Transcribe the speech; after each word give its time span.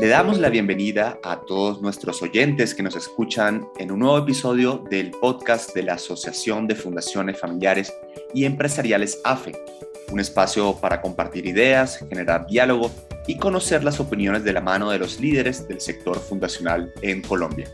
Le 0.00 0.06
damos 0.06 0.38
la 0.38 0.48
bienvenida 0.48 1.18
a 1.24 1.40
todos 1.40 1.82
nuestros 1.82 2.22
oyentes 2.22 2.72
que 2.72 2.84
nos 2.84 2.94
escuchan 2.94 3.66
en 3.78 3.90
un 3.90 3.98
nuevo 3.98 4.16
episodio 4.18 4.84
del 4.88 5.10
podcast 5.10 5.74
de 5.74 5.82
la 5.82 5.94
Asociación 5.94 6.68
de 6.68 6.76
Fundaciones 6.76 7.40
Familiares 7.40 7.92
y 8.32 8.44
Empresariales 8.44 9.20
AFE, 9.24 9.60
un 10.12 10.20
espacio 10.20 10.76
para 10.76 11.00
compartir 11.00 11.46
ideas, 11.46 11.98
generar 12.08 12.46
diálogo 12.46 12.92
y 13.26 13.38
conocer 13.38 13.82
las 13.82 13.98
opiniones 13.98 14.44
de 14.44 14.52
la 14.52 14.60
mano 14.60 14.88
de 14.92 15.00
los 15.00 15.18
líderes 15.18 15.66
del 15.66 15.80
sector 15.80 16.20
fundacional 16.20 16.92
en 17.02 17.20
Colombia. 17.20 17.68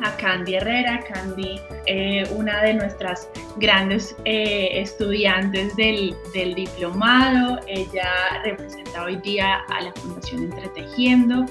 a 0.03 0.17
Candy 0.17 0.55
Herrera. 0.55 0.99
Candy, 1.01 1.59
eh, 1.85 2.27
una 2.35 2.63
de 2.63 2.73
nuestras 2.73 3.29
grandes 3.57 4.15
estudiantes 4.25 5.75
del, 5.75 6.15
del, 6.33 6.55
diplomado. 6.55 7.59
Ella 7.67 8.41
representa 8.43 9.03
hoy 9.03 9.17
día 9.17 9.59
a 9.69 9.81
la 9.81 9.91
Fundación 9.93 10.45
Entretejiendo 10.45 11.45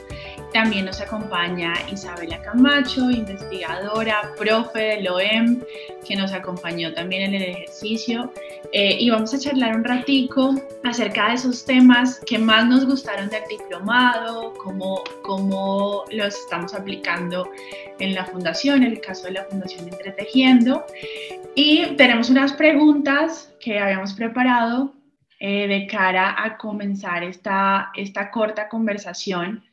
también 0.53 0.87
nos 0.87 1.01
acompaña 1.01 1.75
Isabela 1.93 2.41
Camacho, 2.43 3.11
investigadora, 3.11 4.33
profe 4.37 4.79
del 4.81 5.09
OEM, 5.09 5.63
que 6.07 6.17
nos 6.17 6.33
acompañó 6.33 6.93
también 6.93 7.23
en 7.23 7.35
el 7.35 7.43
ejercicio. 7.51 8.33
Eh, 8.73 8.97
y 8.99 9.11
vamos 9.11 9.33
a 9.33 9.39
charlar 9.39 9.77
un 9.77 9.85
ratico 9.85 10.55
acerca 10.85 11.29
de 11.29 11.35
esos 11.35 11.65
temas 11.65 12.21
que 12.27 12.39
más 12.39 12.67
nos 12.67 12.85
gustaron 12.85 13.29
del 13.29 13.43
diplomado, 13.49 14.55
cómo, 14.55 15.03
cómo 15.23 16.05
los 16.11 16.35
estamos 16.37 16.75
aplicando 16.75 17.49
en 17.99 18.15
la 18.15 18.25
fundación, 18.25 18.83
en 18.83 18.93
el 18.93 19.01
caso 19.01 19.27
de 19.27 19.33
la 19.33 19.45
Fundación 19.45 19.89
Entretejiendo. 19.89 20.85
Y 21.55 21.97
tenemos 21.97 22.31
unas 22.31 22.53
preguntas 22.53 23.53
que 23.61 23.79
habíamos 23.79 24.15
preparado 24.15 24.95
eh, 25.39 25.67
de 25.67 25.87
cara 25.87 26.35
a 26.43 26.57
comenzar 26.59 27.23
esta, 27.23 27.91
esta 27.95 28.31
corta 28.31 28.69
conversación 28.69 29.65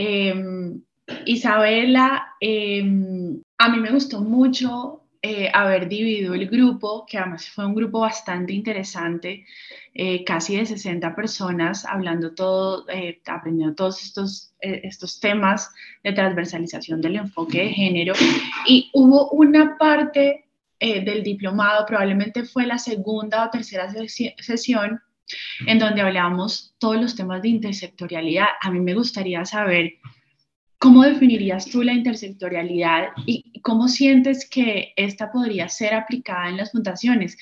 Em, 0.00 0.80
Isabela, 1.26 2.36
em, 2.40 3.42
a 3.58 3.68
mí 3.68 3.80
me 3.80 3.90
gustó 3.90 4.20
mucho 4.20 5.02
eh, 5.20 5.50
haber 5.52 5.88
dividido 5.88 6.34
el 6.34 6.48
grupo, 6.48 7.04
que 7.04 7.18
además 7.18 7.48
fue 7.48 7.66
un 7.66 7.74
grupo 7.74 7.98
bastante 7.98 8.52
interesante, 8.52 9.44
eh, 9.92 10.22
casi 10.22 10.56
de 10.56 10.66
60 10.66 11.16
personas 11.16 11.84
hablando 11.84 12.32
todo, 12.32 12.88
eh, 12.88 13.20
aprendiendo 13.26 13.74
todos 13.74 14.04
estos, 14.04 14.54
estos 14.60 15.18
temas 15.18 15.72
de 16.04 16.12
transversalización 16.12 17.00
del 17.00 17.16
enfoque 17.16 17.64
de 17.64 17.70
género. 17.70 18.14
Y 18.68 18.90
hubo 18.94 19.30
una 19.30 19.76
parte 19.78 20.44
del 20.80 21.24
diplomado, 21.24 21.84
probablemente 21.86 22.44
fue 22.44 22.64
la 22.64 22.78
segunda 22.78 23.44
o 23.44 23.50
tercera 23.50 23.92
sesión, 24.38 25.00
en 25.66 25.78
donde 25.78 26.02
hablamos 26.02 26.74
todos 26.78 27.00
los 27.00 27.16
temas 27.16 27.42
de 27.42 27.48
intersectorialidad. 27.48 28.46
A 28.60 28.70
mí 28.70 28.80
me 28.80 28.94
gustaría 28.94 29.44
saber 29.44 29.94
cómo 30.78 31.02
definirías 31.02 31.66
tú 31.66 31.82
la 31.82 31.92
intersectorialidad 31.92 33.08
y 33.26 33.60
cómo 33.62 33.88
sientes 33.88 34.48
que 34.48 34.92
esta 34.96 35.30
podría 35.32 35.68
ser 35.68 35.94
aplicada 35.94 36.48
en 36.48 36.56
las 36.56 36.72
fundaciones. 36.72 37.36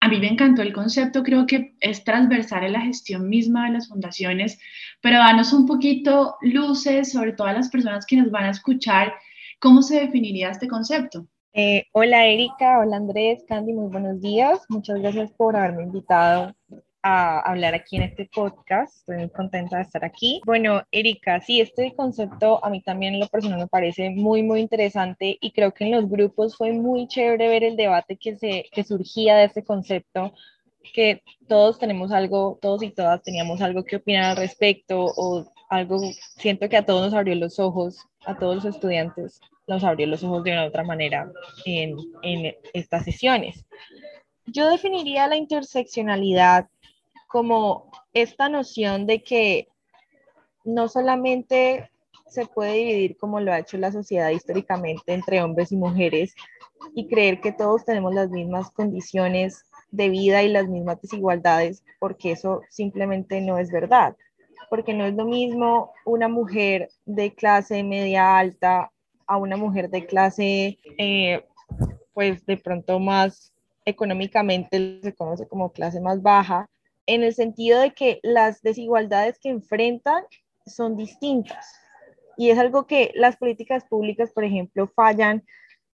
A 0.00 0.08
mí 0.08 0.18
me 0.18 0.28
encantó 0.28 0.62
el 0.62 0.72
concepto, 0.72 1.22
creo 1.22 1.46
que 1.46 1.74
es 1.80 2.04
transversal 2.04 2.64
en 2.64 2.72
la 2.72 2.82
gestión 2.82 3.28
misma 3.28 3.66
de 3.66 3.72
las 3.72 3.88
fundaciones, 3.88 4.58
pero 5.00 5.18
danos 5.18 5.52
un 5.52 5.66
poquito 5.66 6.36
luces 6.42 7.12
sobre 7.12 7.32
todas 7.32 7.54
las 7.54 7.70
personas 7.70 8.04
que 8.04 8.16
nos 8.16 8.30
van 8.30 8.44
a 8.44 8.50
escuchar, 8.50 9.14
¿cómo 9.58 9.82
se 9.82 10.00
definiría 10.00 10.50
este 10.50 10.68
concepto? 10.68 11.26
Eh, 11.54 11.86
hola 11.92 12.26
Erika, 12.26 12.78
hola 12.80 12.98
Andrés, 12.98 13.42
Candy, 13.48 13.72
muy 13.72 13.90
buenos 13.90 14.20
días. 14.20 14.60
Muchas 14.68 15.00
gracias 15.00 15.32
por 15.32 15.56
haberme 15.56 15.84
invitado 15.84 16.54
a 17.08 17.38
hablar 17.38 17.72
aquí 17.72 17.94
en 17.94 18.02
este 18.02 18.26
podcast. 18.26 18.96
Estoy 18.96 19.18
muy 19.18 19.30
contenta 19.30 19.76
de 19.76 19.82
estar 19.82 20.04
aquí. 20.04 20.40
Bueno, 20.44 20.82
Erika, 20.90 21.40
sí, 21.40 21.60
este 21.60 21.94
concepto 21.94 22.64
a 22.64 22.68
mí 22.68 22.82
también 22.82 23.20
lo 23.20 23.28
personal 23.28 23.60
me 23.60 23.68
parece 23.68 24.10
muy, 24.10 24.42
muy 24.42 24.60
interesante 24.60 25.38
y 25.40 25.52
creo 25.52 25.72
que 25.72 25.84
en 25.84 25.92
los 25.92 26.08
grupos 26.10 26.56
fue 26.56 26.72
muy 26.72 27.06
chévere 27.06 27.48
ver 27.48 27.62
el 27.62 27.76
debate 27.76 28.16
que, 28.16 28.36
se, 28.36 28.64
que 28.72 28.82
surgía 28.82 29.36
de 29.36 29.44
este 29.44 29.62
concepto 29.62 30.34
que 30.92 31.22
todos 31.46 31.78
tenemos 31.78 32.10
algo, 32.10 32.58
todos 32.60 32.82
y 32.82 32.90
todas 32.90 33.22
teníamos 33.22 33.60
algo 33.60 33.84
que 33.84 33.96
opinar 33.96 34.24
al 34.24 34.36
respecto 34.36 35.04
o 35.16 35.46
algo, 35.68 36.00
siento 36.38 36.68
que 36.68 36.76
a 36.76 36.86
todos 36.86 37.02
nos 37.02 37.14
abrió 37.14 37.36
los 37.36 37.60
ojos, 37.60 38.04
a 38.24 38.36
todos 38.36 38.56
los 38.56 38.64
estudiantes 38.64 39.40
nos 39.68 39.84
abrió 39.84 40.08
los 40.08 40.24
ojos 40.24 40.42
de 40.42 40.52
una 40.52 40.64
otra 40.64 40.82
manera 40.82 41.30
en, 41.64 41.96
en 42.22 42.54
estas 42.72 43.04
sesiones. 43.04 43.64
Yo 44.46 44.70
definiría 44.70 45.26
la 45.26 45.36
interseccionalidad 45.36 46.68
como 47.36 47.90
esta 48.14 48.48
noción 48.48 49.06
de 49.06 49.22
que 49.22 49.68
no 50.64 50.88
solamente 50.88 51.90
se 52.30 52.46
puede 52.46 52.72
dividir 52.72 53.18
como 53.18 53.40
lo 53.40 53.52
ha 53.52 53.58
hecho 53.58 53.76
la 53.76 53.92
sociedad 53.92 54.30
históricamente 54.30 55.12
entre 55.12 55.42
hombres 55.42 55.70
y 55.70 55.76
mujeres 55.76 56.34
y 56.94 57.08
creer 57.08 57.42
que 57.42 57.52
todos 57.52 57.84
tenemos 57.84 58.14
las 58.14 58.30
mismas 58.30 58.70
condiciones 58.70 59.66
de 59.90 60.08
vida 60.08 60.42
y 60.44 60.48
las 60.48 60.66
mismas 60.66 60.98
desigualdades, 61.02 61.84
porque 61.98 62.32
eso 62.32 62.62
simplemente 62.70 63.42
no 63.42 63.58
es 63.58 63.70
verdad, 63.70 64.16
porque 64.70 64.94
no 64.94 65.04
es 65.04 65.12
lo 65.12 65.26
mismo 65.26 65.92
una 66.06 66.28
mujer 66.28 66.88
de 67.04 67.34
clase 67.34 67.82
media 67.82 68.38
alta 68.38 68.90
a 69.26 69.36
una 69.36 69.58
mujer 69.58 69.90
de 69.90 70.06
clase, 70.06 70.78
eh, 70.96 71.44
pues 72.14 72.46
de 72.46 72.56
pronto 72.56 72.98
más 72.98 73.52
económicamente 73.84 75.00
se 75.02 75.14
conoce 75.14 75.46
como 75.46 75.70
clase 75.70 76.00
más 76.00 76.22
baja, 76.22 76.66
en 77.06 77.22
el 77.22 77.34
sentido 77.34 77.80
de 77.80 77.92
que 77.92 78.20
las 78.22 78.62
desigualdades 78.62 79.38
que 79.38 79.48
enfrentan 79.48 80.24
son 80.66 80.96
distintas. 80.96 81.74
Y 82.36 82.50
es 82.50 82.58
algo 82.58 82.86
que 82.86 83.12
las 83.14 83.36
políticas 83.36 83.84
públicas, 83.84 84.32
por 84.32 84.44
ejemplo, 84.44 84.88
fallan 84.94 85.44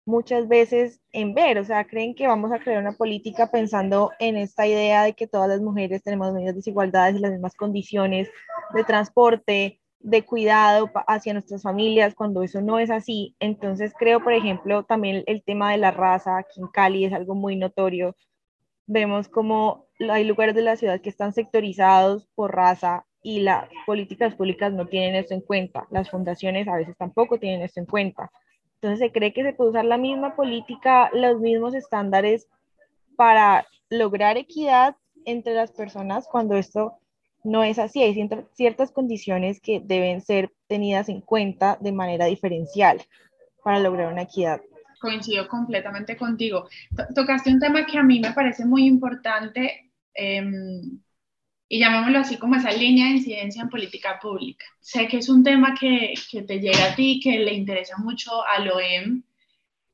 muchas 0.06 0.48
veces 0.48 1.00
en 1.12 1.34
ver, 1.34 1.60
o 1.60 1.64
sea, 1.64 1.86
creen 1.86 2.16
que 2.16 2.28
vamos 2.28 2.52
a 2.52 2.60
crear 2.60 2.82
una 2.82 2.94
política 2.94 3.52
pensando 3.52 4.12
en 4.20 4.36
esta 4.36 4.66
idea 4.66 5.04
de 5.04 5.14
que 5.14 5.28
todas 5.28 5.48
las 5.48 5.62
mujeres 5.62 6.02
tenemos 6.02 6.28
las 6.28 6.36
mismas 6.36 6.56
desigualdades 6.56 7.16
y 7.16 7.20
las 7.20 7.32
mismas 7.32 7.56
condiciones 7.56 8.30
de 8.74 8.84
transporte, 8.84 9.80
de 10.00 10.26
cuidado 10.26 10.90
hacia 11.08 11.34
nuestras 11.34 11.62
familias 11.62 12.16
cuando 12.16 12.42
eso 12.42 12.62
no 12.62 12.80
es 12.80 12.90
así. 12.90 13.36
Entonces 13.40 13.94
creo, 13.98 14.24
por 14.24 14.34
ejemplo, 14.34 14.84
también 14.84 15.24
el 15.28 15.44
tema 15.44 15.72
de 15.72 15.78
la 15.78 15.92
raza 15.92 16.38
aquí 16.38 16.60
en 16.60 16.68
Cali 16.68 17.06
es 17.06 17.14
algo 17.14 17.36
muy 17.36 17.56
notorio. 17.56 18.16
Vemos 18.94 19.30
como 19.30 19.88
hay 20.10 20.26
lugares 20.26 20.54
de 20.54 20.64
la 20.64 20.76
ciudad 20.76 21.00
que 21.00 21.08
están 21.08 21.32
sectorizados 21.32 22.28
por 22.36 22.54
raza 22.54 23.06
y 23.24 23.40
las 23.40 23.70
políticas 23.86 24.36
públicas 24.36 24.74
no 24.74 24.86
tienen 24.86 25.16
esto 25.16 25.34
en 25.34 25.40
cuenta. 25.40 25.88
Las 25.92 26.10
fundaciones 26.10 26.68
a 26.68 26.76
veces 26.76 26.98
tampoco 26.98 27.40
tienen 27.40 27.62
esto 27.62 27.80
en 27.80 27.86
cuenta. 27.86 28.30
Entonces 28.76 29.00
se 29.00 29.14
cree 29.14 29.32
que 29.32 29.44
se 29.44 29.54
puede 29.54 29.70
usar 29.70 29.86
la 29.86 29.98
misma 29.98 30.36
política, 30.36 31.10
los 31.14 31.40
mismos 31.40 31.74
estándares 31.74 32.50
para 33.16 33.66
lograr 33.90 34.36
equidad 34.36 34.98
entre 35.24 35.54
las 35.54 35.72
personas 35.72 36.28
cuando 36.30 36.58
esto 36.58 36.98
no 37.46 37.64
es 37.64 37.80
así. 37.80 38.04
Hay 38.04 38.30
ciertas 38.52 38.92
condiciones 38.92 39.62
que 39.62 39.80
deben 39.80 40.20
ser 40.20 40.52
tenidas 40.68 41.08
en 41.08 41.22
cuenta 41.22 41.78
de 41.80 41.94
manera 41.94 42.26
diferencial 42.26 43.02
para 43.64 43.80
lograr 43.80 44.12
una 44.12 44.24
equidad. 44.24 44.60
Coincido 45.02 45.48
completamente 45.48 46.16
contigo. 46.16 46.70
Tocaste 47.16 47.50
un 47.50 47.60
tema 47.60 47.88
que 47.88 47.98
a 47.98 48.04
mí 48.04 48.20
me 48.20 48.34
parece 48.34 48.66
muy 48.66 48.86
importante 48.86 49.92
em, 50.14 51.02
y 51.68 51.80
llamémoslo 51.80 52.20
así 52.20 52.38
como 52.38 52.56
esa 52.56 52.72
línea 52.72 53.08
de 53.08 53.14
incidencia 53.14 53.64
en 53.64 53.70
política 53.70 54.20
pública. 54.22 54.66
Sé 54.80 55.08
que 55.08 55.18
es 55.18 55.28
un 55.28 55.44
tema 55.44 55.74
que, 55.80 56.14
que 56.30 56.44
te 56.44 56.60
llega 56.60 56.86
a 56.86 56.96
ti, 56.96 57.20
que 57.24 57.40
le 57.40 57.54
interesa 57.54 57.98
mucho 57.98 58.46
al 58.46 58.70
OEM, 58.70 59.24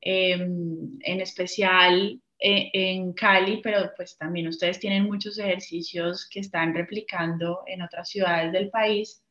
em, 0.02 0.98
en 1.00 1.20
especial 1.22 2.20
eh, 2.38 2.70
en 2.74 3.14
Cali, 3.14 3.60
pero 3.62 3.90
pues 3.96 4.18
también 4.18 4.46
ustedes 4.48 4.78
tienen 4.78 5.04
muchos 5.04 5.38
ejercicios 5.38 6.28
que 6.30 6.40
están 6.40 6.74
replicando 6.74 7.62
en 7.66 7.80
otras 7.80 8.10
ciudades 8.10 8.52
del 8.52 8.68
país. 8.68 9.22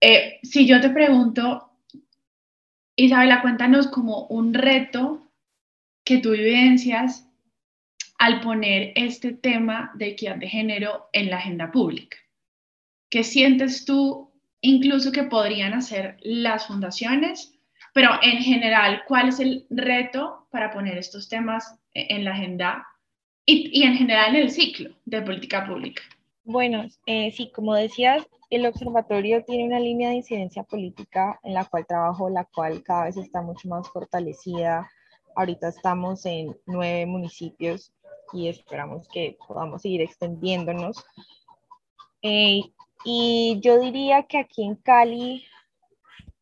Eh, 0.00 0.40
si 0.42 0.66
yo 0.66 0.80
te 0.80 0.90
pregunto, 0.90 1.73
Isabela, 2.96 3.42
cuéntanos 3.42 3.88
como 3.88 4.26
un 4.26 4.54
reto 4.54 5.26
que 6.04 6.18
tú 6.18 6.30
vivencias 6.30 7.28
al 8.18 8.40
poner 8.40 8.92
este 8.94 9.32
tema 9.32 9.90
de 9.94 10.08
equidad 10.08 10.36
de 10.36 10.48
género 10.48 11.08
en 11.12 11.30
la 11.30 11.38
agenda 11.38 11.72
pública. 11.72 12.16
¿Qué 13.10 13.24
sientes 13.24 13.84
tú 13.84 14.30
incluso 14.60 15.10
que 15.10 15.24
podrían 15.24 15.74
hacer 15.74 16.18
las 16.20 16.66
fundaciones? 16.66 17.58
Pero 17.92 18.10
en 18.22 18.38
general, 18.38 19.02
¿cuál 19.06 19.28
es 19.28 19.40
el 19.40 19.66
reto 19.70 20.46
para 20.50 20.72
poner 20.72 20.96
estos 20.96 21.28
temas 21.28 21.76
en 21.94 22.24
la 22.24 22.32
agenda 22.32 22.86
y, 23.44 23.70
y 23.72 23.82
en 23.82 23.96
general 23.96 24.36
en 24.36 24.42
el 24.42 24.50
ciclo 24.50 24.94
de 25.04 25.22
política 25.22 25.66
pública? 25.66 26.02
Bueno, 26.44 26.86
eh, 27.06 27.32
sí, 27.32 27.50
como 27.52 27.74
decías, 27.74 28.26
el 28.54 28.66
observatorio 28.66 29.44
tiene 29.44 29.66
una 29.66 29.80
línea 29.80 30.10
de 30.10 30.16
incidencia 30.16 30.62
política 30.62 31.40
en 31.42 31.54
la 31.54 31.64
cual 31.64 31.86
trabajo, 31.86 32.28
la 32.28 32.44
cual 32.44 32.82
cada 32.82 33.04
vez 33.04 33.16
está 33.16 33.42
mucho 33.42 33.68
más 33.68 33.88
fortalecida. 33.88 34.90
Ahorita 35.36 35.68
estamos 35.68 36.24
en 36.26 36.56
nueve 36.66 37.06
municipios 37.06 37.92
y 38.32 38.48
esperamos 38.48 39.08
que 39.08 39.36
podamos 39.46 39.82
seguir 39.82 40.02
extendiéndonos. 40.02 41.04
Eh, 42.22 42.62
y 43.04 43.60
yo 43.60 43.78
diría 43.80 44.22
que 44.22 44.38
aquí 44.38 44.64
en 44.64 44.76
Cali 44.76 45.44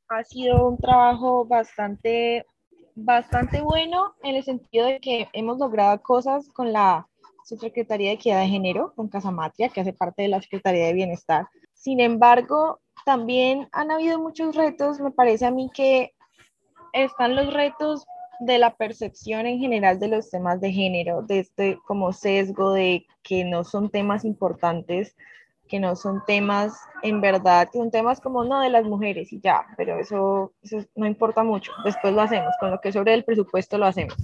ha 0.09 0.25
sido 0.25 0.69
un 0.69 0.79
trabajo 0.79 1.45
bastante 1.45 2.47
bastante 2.95 3.63
bueno 3.63 4.15
en 4.23 4.37
el 4.37 4.45
sentido 4.45 4.87
de 4.87 5.01
que 5.01 5.29
hemos 5.33 5.59
logrado 5.59 6.01
cosas 6.03 6.49
con 6.51 6.73
la 6.73 7.09
Subsecretaría 7.45 8.09
de 8.09 8.15
Equidad 8.15 8.41
de 8.41 8.49
Género, 8.49 8.93
con 8.95 9.09
Casamatria, 9.09 9.69
que 9.69 9.81
hace 9.81 9.93
parte 9.93 10.23
de 10.23 10.29
la 10.29 10.41
Secretaría 10.41 10.87
de 10.87 10.93
Bienestar. 10.93 11.47
Sin 11.83 11.99
embargo, 11.99 12.79
también 13.05 13.69
han 13.73 13.91
habido 13.91 14.21
muchos 14.21 14.55
retos. 14.55 15.01
Me 15.01 15.11
parece 15.11 15.47
a 15.47 15.51
mí 15.51 15.69
que 15.75 16.15
están 16.93 17.35
los 17.35 17.53
retos 17.53 18.07
de 18.39 18.59
la 18.59 18.77
percepción 18.77 19.47
en 19.47 19.59
general 19.59 19.99
de 19.99 20.07
los 20.07 20.31
temas 20.31 20.61
de 20.61 20.71
género, 20.71 21.23
de 21.23 21.41
este 21.41 21.81
como 21.85 22.13
sesgo 22.13 22.73
de 22.73 23.05
que 23.25 23.45
no 23.45 23.65
son 23.65 23.91
temas 23.91 24.25
importantes 24.25 25.17
que 25.69 25.81
no 25.81 25.97
son 25.97 26.23
temas 26.25 26.79
en 27.03 27.21
verdad, 27.21 27.69
que 27.73 27.79
son 27.79 27.91
temas 27.91 28.21
como 28.21 28.45
no 28.45 28.61
de 28.61 28.71
las 28.71 28.85
mujeres 28.85 29.33
y 29.33 29.41
ya, 29.41 29.67
pero 29.77 29.99
eso, 29.99 30.53
eso 30.63 30.85
no 30.95 31.07
importa 31.07 31.43
mucho, 31.43 31.73
después 31.85 32.15
lo 32.15 32.21
hacemos, 32.21 32.53
con 32.61 32.71
lo 32.71 32.81
que 32.81 32.93
sobre 32.93 33.15
el 33.15 33.25
presupuesto 33.25 33.79
lo 33.79 33.87
hacemos. 33.87 34.15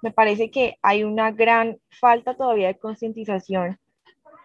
Me 0.00 0.12
parece 0.12 0.50
que 0.50 0.76
hay 0.80 1.04
una 1.04 1.30
gran 1.30 1.78
falta 2.00 2.34
todavía 2.34 2.68
de 2.68 2.78
concientización 2.78 3.78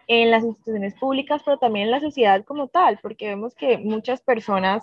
en 0.08 0.30
las 0.30 0.42
instituciones 0.42 0.94
públicas, 0.94 1.42
pero 1.44 1.58
también 1.58 1.86
en 1.86 1.90
la 1.92 2.00
sociedad 2.00 2.42
como 2.44 2.68
tal, 2.68 2.98
porque 3.02 3.28
vemos 3.28 3.54
que 3.54 3.76
muchas 3.78 4.22
personas 4.22 4.82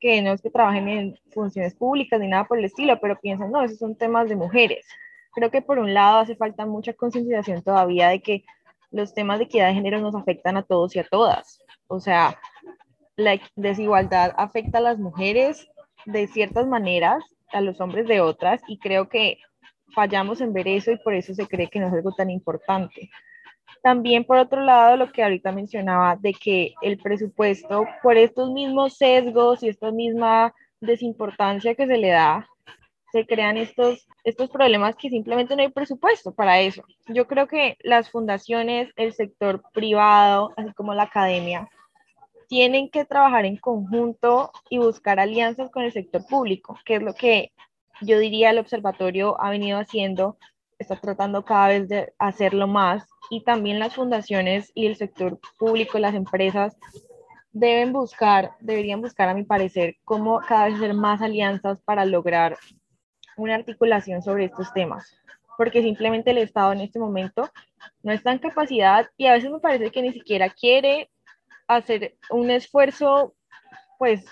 que 0.00 0.20
no 0.22 0.32
es 0.32 0.42
que 0.42 0.50
trabajen 0.50 0.88
en 0.88 1.18
funciones 1.32 1.74
públicas 1.74 2.18
ni 2.18 2.26
nada 2.26 2.44
por 2.44 2.58
el 2.58 2.64
estilo, 2.64 2.98
pero 3.00 3.18
piensan, 3.20 3.52
no, 3.52 3.62
esos 3.62 3.78
son 3.78 3.94
temas 3.96 4.28
de 4.28 4.34
mujeres. 4.36 4.86
Creo 5.32 5.50
que 5.50 5.62
por 5.62 5.78
un 5.78 5.94
lado 5.94 6.18
hace 6.18 6.34
falta 6.34 6.66
mucha 6.66 6.92
concientización 6.94 7.62
todavía 7.62 8.08
de 8.08 8.20
que 8.20 8.44
los 8.90 9.14
temas 9.14 9.38
de 9.38 9.44
equidad 9.44 9.68
de 9.68 9.74
género 9.74 10.00
nos 10.00 10.16
afectan 10.16 10.56
a 10.56 10.64
todos 10.64 10.96
y 10.96 10.98
a 10.98 11.04
todas. 11.04 11.60
O 11.86 12.00
sea, 12.00 12.36
la 13.14 13.38
desigualdad 13.54 14.32
afecta 14.36 14.78
a 14.78 14.82
las 14.82 14.98
mujeres 14.98 15.68
de 16.06 16.26
ciertas 16.26 16.66
maneras, 16.66 17.22
a 17.52 17.60
los 17.60 17.80
hombres 17.80 18.08
de 18.08 18.20
otras, 18.20 18.60
y 18.66 18.78
creo 18.78 19.08
que 19.08 19.38
fallamos 19.94 20.40
en 20.40 20.52
ver 20.52 20.66
eso 20.66 20.90
y 20.90 20.96
por 20.96 21.14
eso 21.14 21.34
se 21.34 21.46
cree 21.46 21.68
que 21.68 21.78
no 21.78 21.86
es 21.86 21.92
algo 21.92 22.12
tan 22.12 22.30
importante. 22.30 23.10
También, 23.82 24.24
por 24.24 24.38
otro 24.38 24.62
lado, 24.62 24.96
lo 24.96 25.10
que 25.10 25.22
ahorita 25.22 25.52
mencionaba, 25.52 26.16
de 26.16 26.34
que 26.34 26.74
el 26.82 26.98
presupuesto, 26.98 27.86
por 28.02 28.16
estos 28.16 28.50
mismos 28.50 28.96
sesgos 28.96 29.62
y 29.62 29.68
esta 29.68 29.90
misma 29.90 30.54
desimportancia 30.80 31.74
que 31.74 31.86
se 31.86 31.96
le 31.96 32.10
da, 32.10 32.46
se 33.12 33.26
crean 33.26 33.56
estos, 33.56 34.06
estos 34.24 34.50
problemas 34.50 34.96
que 34.96 35.10
simplemente 35.10 35.56
no 35.56 35.62
hay 35.62 35.70
presupuesto 35.70 36.32
para 36.32 36.60
eso. 36.60 36.84
Yo 37.08 37.26
creo 37.26 37.48
que 37.48 37.76
las 37.82 38.10
fundaciones, 38.10 38.90
el 38.96 39.12
sector 39.12 39.62
privado, 39.72 40.52
así 40.56 40.72
como 40.74 40.94
la 40.94 41.04
academia, 41.04 41.68
tienen 42.48 42.90
que 42.90 43.04
trabajar 43.04 43.44
en 43.44 43.56
conjunto 43.56 44.50
y 44.68 44.78
buscar 44.78 45.20
alianzas 45.20 45.70
con 45.70 45.84
el 45.84 45.92
sector 45.92 46.26
público, 46.26 46.78
que 46.84 46.96
es 46.96 47.02
lo 47.02 47.14
que 47.14 47.52
yo 48.02 48.18
diría 48.18 48.50
el 48.50 48.58
observatorio 48.58 49.40
ha 49.40 49.50
venido 49.50 49.78
haciendo, 49.78 50.36
está 50.80 50.96
tratando 50.96 51.44
cada 51.44 51.68
vez 51.68 51.88
de 51.88 52.12
hacerlo 52.18 52.66
más 52.66 53.06
y 53.28 53.44
también 53.44 53.78
las 53.78 53.94
fundaciones 53.94 54.72
y 54.74 54.86
el 54.86 54.96
sector 54.96 55.38
público, 55.58 55.98
las 55.98 56.14
empresas 56.14 56.76
deben 57.52 57.92
buscar, 57.92 58.52
deberían 58.60 59.00
buscar 59.00 59.28
a 59.28 59.34
mi 59.34 59.44
parecer 59.44 59.96
cómo 60.04 60.40
cada 60.40 60.66
vez 60.66 60.76
hacer 60.76 60.94
más 60.94 61.20
alianzas 61.20 61.80
para 61.82 62.04
lograr 62.04 62.56
una 63.36 63.54
articulación 63.54 64.22
sobre 64.22 64.46
estos 64.46 64.72
temas, 64.72 65.16
porque 65.56 65.82
simplemente 65.82 66.30
el 66.30 66.38
Estado 66.38 66.72
en 66.72 66.80
este 66.80 66.98
momento 66.98 67.50
no 68.02 68.12
está 68.12 68.32
en 68.32 68.38
capacidad 68.38 69.06
y 69.16 69.26
a 69.26 69.32
veces 69.34 69.50
me 69.50 69.60
parece 69.60 69.90
que 69.90 70.02
ni 70.02 70.12
siquiera 70.12 70.48
quiere 70.48 71.10
hacer 71.68 72.16
un 72.30 72.50
esfuerzo 72.50 73.34
pues 73.98 74.24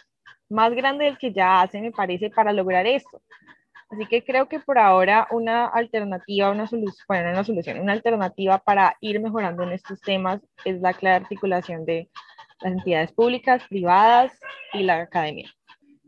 más 0.48 0.72
grande 0.72 1.04
del 1.04 1.18
que 1.18 1.32
ya 1.32 1.60
hace, 1.60 1.80
me 1.80 1.92
parece, 1.92 2.30
para 2.30 2.52
lograr 2.52 2.86
esto. 2.86 3.20
Así 3.90 4.04
que 4.06 4.22
creo 4.22 4.48
que 4.48 4.60
por 4.60 4.78
ahora 4.78 5.26
una 5.30 5.66
alternativa, 5.66 6.50
una 6.50 6.66
solución, 6.66 7.04
bueno, 7.08 7.30
una 7.30 7.44
solución, 7.44 7.80
una 7.80 7.92
alternativa 7.92 8.58
para 8.58 8.96
ir 9.00 9.18
mejorando 9.18 9.62
en 9.62 9.72
estos 9.72 10.00
temas 10.00 10.40
es 10.64 10.80
la 10.80 10.92
clara 10.92 11.16
articulación 11.16 11.86
de 11.86 12.08
las 12.60 12.72
entidades 12.72 13.12
públicas, 13.12 13.62
privadas 13.68 14.38
y 14.74 14.82
la 14.82 15.02
academia. 15.02 15.54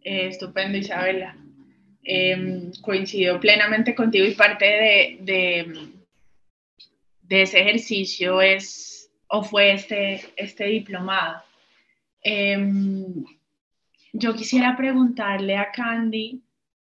Eh, 0.03 0.27
estupendo, 0.29 0.77
Isabela. 0.77 1.37
Em, 2.03 2.73
coincido 2.83 3.39
plenamente 3.41 3.95
contigo 3.95 4.27
y 4.27 4.35
parte 4.35 4.65
de, 4.65 5.19
de, 7.23 7.43
ese 7.43 7.61
ejercicio 7.61 8.41
es 8.41 9.11
o 9.29 9.43
fue 9.43 9.73
este, 9.73 10.21
este 10.37 10.65
diplomado. 10.65 11.43
Em, 12.23 13.25
yo 14.13 14.35
quisiera 14.35 14.77
preguntarle 14.77 15.57
a 15.57 15.71
Candy 15.71 16.43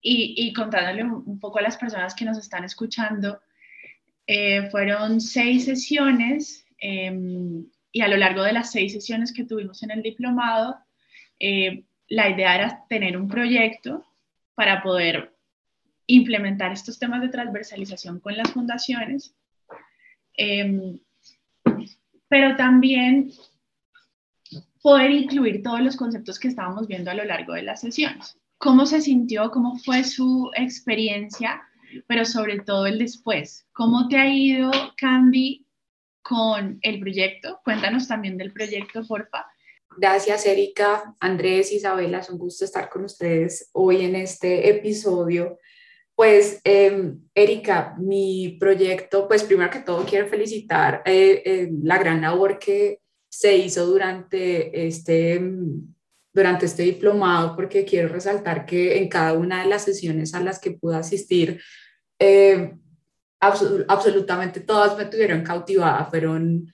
y, 0.03 0.35
y 0.37 0.53
contándole 0.53 1.05
un, 1.05 1.39
poco 1.39 1.61
a 1.61 1.63
las 1.63 1.77
personas 1.77 2.15
que 2.15 2.25
nos 2.25 2.37
están 2.37 2.65
escuchando, 2.65 3.41
eh, 4.27 4.69
fueron 4.71 5.21
seis 5.21 5.65
sesiones 5.65 6.67
em, 6.79 7.65
y 7.93 8.01
a 8.01 8.09
lo 8.09 8.17
largo 8.17 8.43
de 8.43 8.53
las 8.53 8.73
seis 8.73 8.93
sesiones 8.93 9.33
que 9.33 9.45
tuvimos 9.45 9.83
en 9.85 9.93
el 9.93 10.03
diplomado, 10.03 10.77
eh, 11.39 11.85
la 12.09 12.29
idea 12.29 12.55
era 12.57 12.85
tener 12.89 13.17
un 13.17 13.29
proyecto 13.29 14.05
para 14.55 14.83
poder 14.83 15.35
implementar 16.07 16.73
estos 16.73 16.99
temas 16.99 17.23
de 17.23 17.29
transversalización 17.29 18.19
con 18.19 18.37
las 18.37 18.51
fundaciones, 18.51 19.35
em, 20.37 20.99
pero 22.29 22.57
también 22.57 23.31
poder 24.83 25.13
incluir 25.13 25.63
todos 25.63 25.81
los 25.81 25.97
conceptos 25.97 26.41
que 26.41 26.49
estábamos 26.49 26.89
viendo 26.89 27.11
a 27.11 27.15
lo 27.15 27.25
largo 27.25 27.55
de 27.55 27.63
las 27.63 27.81
sesiones. 27.81 28.37
¿Cómo 28.63 28.87
se 28.87 29.01
sintió? 29.01 29.51
¿Cómo 29.51 29.77
fue 29.85 30.05
su 30.05 30.49
experiencia? 30.55 31.63
Pero 32.07 32.25
sobre 32.25 32.61
todo 32.61 32.87
el 32.87 32.97
después. 32.97 33.67
¿Cómo 33.73 34.07
te 34.07 34.17
ha 34.17 34.33
ido, 34.33 34.71
Candy, 34.97 35.67
con 36.23 36.79
el 36.83 37.01
proyecto? 37.01 37.59
Cuéntanos 37.65 38.07
también 38.07 38.39
del 38.39 38.53
proyecto, 38.53 39.05
porfa. 39.05 39.45
Gracias, 39.99 40.47
Erika, 40.47 41.13
Andrés, 41.19 41.73
Isabela, 41.73 42.21
es 42.21 42.31
un 42.31 42.39
gusto 42.39 42.65
estar 42.65 42.89
con 42.89 43.05
ustedes 43.05 43.69
hoy 43.73 44.05
en 44.05 44.15
este 44.15 44.71
episodio. 44.71 45.59
Pues, 46.15 46.61
eh, 46.63 47.15
Erika, 47.35 47.97
mi 47.99 48.59
proyecto, 48.61 49.27
pues 49.27 49.43
primero 49.43 49.71
que 49.71 49.81
todo 49.81 50.05
quiero 50.05 50.29
felicitar 50.29 51.03
eh, 51.05 51.43
eh, 51.45 51.69
la 51.83 51.99
gran 51.99 52.21
labor 52.21 52.61
que 52.61 53.01
se 53.29 53.57
hizo 53.57 53.87
durante 53.87 54.87
este, 54.87 55.41
durante 56.33 56.67
este 56.67 56.83
diplomado, 56.83 57.55
porque 57.57 57.85
quiero 57.85 58.09
resaltar 58.09 58.67
que 58.67 58.99
en 58.99 59.09
cada 59.09 59.35
una 59.35 59.63
de 59.63 59.69
las 59.69 59.85
sesiones 59.85 60.35
a 60.35 60.41
las 60.41 60.59
que 60.59 60.73
pude 60.73 60.97
asistir, 60.97 61.61
eh, 62.19 62.75
absolutamente 63.41 64.61
todas 64.61 64.97
me 64.97 65.07
tuvieron 65.07 65.43
cautivada, 65.43 66.07
fueron 66.07 66.73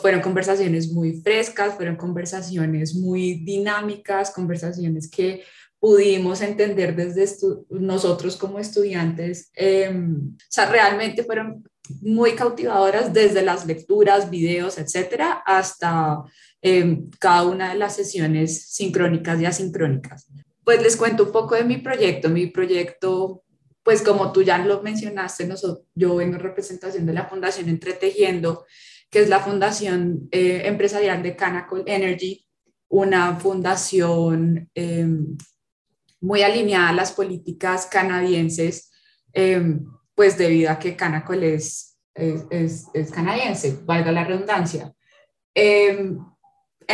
fueron 0.00 0.20
conversaciones 0.20 0.92
muy 0.92 1.20
frescas, 1.22 1.74
fueron 1.74 1.96
conversaciones 1.96 2.94
muy 2.94 3.34
dinámicas, 3.44 4.30
conversaciones 4.30 5.08
que 5.10 5.42
pudimos 5.78 6.42
entender 6.42 6.94
desde 6.94 7.26
nosotros 7.70 8.36
como 8.36 8.58
estudiantes. 8.58 9.50
Em, 9.54 10.34
o 10.34 10.46
sea, 10.48 10.70
realmente 10.70 11.24
fueron 11.24 11.64
muy 12.02 12.32
cautivadoras 12.32 13.12
desde 13.12 13.42
las 13.42 13.64
lecturas, 13.66 14.28
videos, 14.28 14.78
etcétera, 14.78 15.42
hasta 15.46 16.22
em, 16.62 17.10
cada 17.18 17.44
una 17.44 17.70
de 17.70 17.78
las 17.78 17.96
sesiones 17.96 18.70
sincrónicas 18.70 19.40
y 19.40 19.46
asincrónicas. 19.46 20.26
Pues 20.64 20.82
les 20.82 20.96
cuento 20.96 21.24
un 21.24 21.32
poco 21.32 21.54
de 21.54 21.64
mi 21.64 21.78
proyecto. 21.78 22.28
Mi 22.28 22.46
proyecto, 22.46 23.42
pues 23.82 24.02
como 24.02 24.32
tú 24.32 24.42
ya 24.42 24.58
lo 24.58 24.82
mencionaste, 24.82 25.46
nosotros, 25.46 25.86
yo 25.94 26.16
vengo 26.16 26.34
en 26.34 26.40
representación 26.40 27.06
de 27.06 27.12
la 27.12 27.28
Fundación 27.28 27.68
Entretejiendo 27.68 28.66
que 29.10 29.20
es 29.20 29.28
la 29.28 29.40
Fundación 29.40 30.28
eh, 30.30 30.62
Empresarial 30.66 31.22
de 31.22 31.34
Canacol 31.34 31.82
Energy, 31.86 32.46
una 32.88 33.36
fundación 33.36 34.70
em, 34.74 35.36
muy 36.20 36.42
alineada 36.42 36.90
a 36.90 36.92
las 36.92 37.12
políticas 37.12 37.86
canadienses, 37.86 38.92
em, 39.32 39.84
pues 40.14 40.38
debido 40.38 40.70
a 40.70 40.78
que 40.78 40.96
Canacol 40.96 41.42
es, 41.42 41.98
es, 42.14 42.86
es, 42.92 43.10
canadiense, 43.10 43.78
valga 43.84 44.12
la 44.12 44.24
redundancia. 44.24 44.92
Em, 45.54 46.18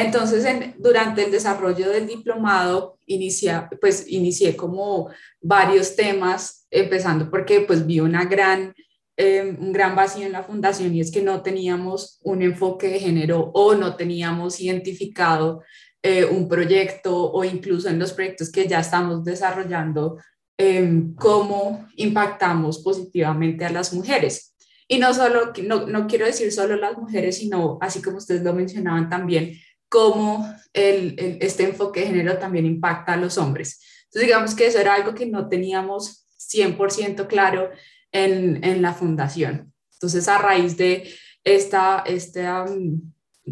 entonces, 0.03 0.47
durante 0.79 1.25
el 1.25 1.31
desarrollo 1.31 1.91
del 1.91 2.07
diplomado, 2.07 2.99
inicia, 3.07 3.69
pues 3.81 4.07
inicié 4.09 4.57
como 4.57 5.11
varios 5.41 5.97
temas, 5.97 6.67
empezando 6.71 7.31
porque 7.31 7.61
pues 7.61 7.87
vi 7.87 8.01
una 8.01 8.25
gran 8.25 8.75
Em, 9.19 9.57
un 9.59 9.73
gran 9.73 9.97
vacío 9.97 10.27
en 10.27 10.33
la 10.33 10.43
fundación 10.43 10.95
y 10.95 11.01
es 11.01 11.11
que 11.11 11.23
no 11.23 11.43
teníamos 11.43 12.21
un 12.23 12.43
enfoque 12.43 12.89
de 12.89 13.01
género 13.01 13.51
o 13.55 13.75
no 13.75 13.97
teníamos 13.97 14.61
identificado 14.61 15.63
eh, 16.03 16.27
un 16.27 16.47
proyecto 16.47 17.33
o 17.33 17.43
incluso 17.43 17.89
en 17.89 17.99
los 17.99 18.13
proyectos 18.13 18.53
que 18.53 18.69
ya 18.69 18.81
estamos 18.81 19.25
desarrollando, 19.25 20.19
em, 20.59 21.15
cómo 21.15 21.89
impactamos 21.97 22.83
positivamente 22.83 23.65
a 23.65 23.71
las 23.71 23.95
mujeres. 23.95 24.55
Y 24.87 24.99
no 24.99 25.15
solo, 25.15 25.53
no, 25.67 25.87
no 25.87 26.07
quiero 26.07 26.27
decir 26.27 26.53
solo 26.53 26.77
las 26.77 26.99
mujeres, 26.99 27.39
sino 27.39 27.79
así 27.81 28.03
como 28.03 28.19
ustedes 28.19 28.43
lo 28.43 28.53
mencionaban 28.53 29.09
también, 29.09 29.53
cómo 29.89 30.53
el, 30.73 31.39
este 31.41 31.65
enfoque 31.65 32.01
de 32.01 32.07
género 32.07 32.39
también 32.39 32.67
impacta 32.67 33.15
a 33.15 33.17
los 33.17 33.39
hombres. 33.39 33.81
Entonces, 34.05 34.29
digamos 34.29 34.55
que 34.55 34.67
eso 34.67 34.79
era 34.79 34.95
algo 34.95 35.15
que 35.15 35.27
no 35.27 35.49
teníamos 35.49 36.27
100% 36.39 37.27
claro 37.27 37.71
en, 38.13 38.83
la 38.83 38.95
fundación. 38.95 39.73
Entonces, 39.95 40.29
a 40.29 40.39
raíz 40.39 40.77
de 40.77 41.13
esta, 41.45 42.03
esta, 42.07 42.67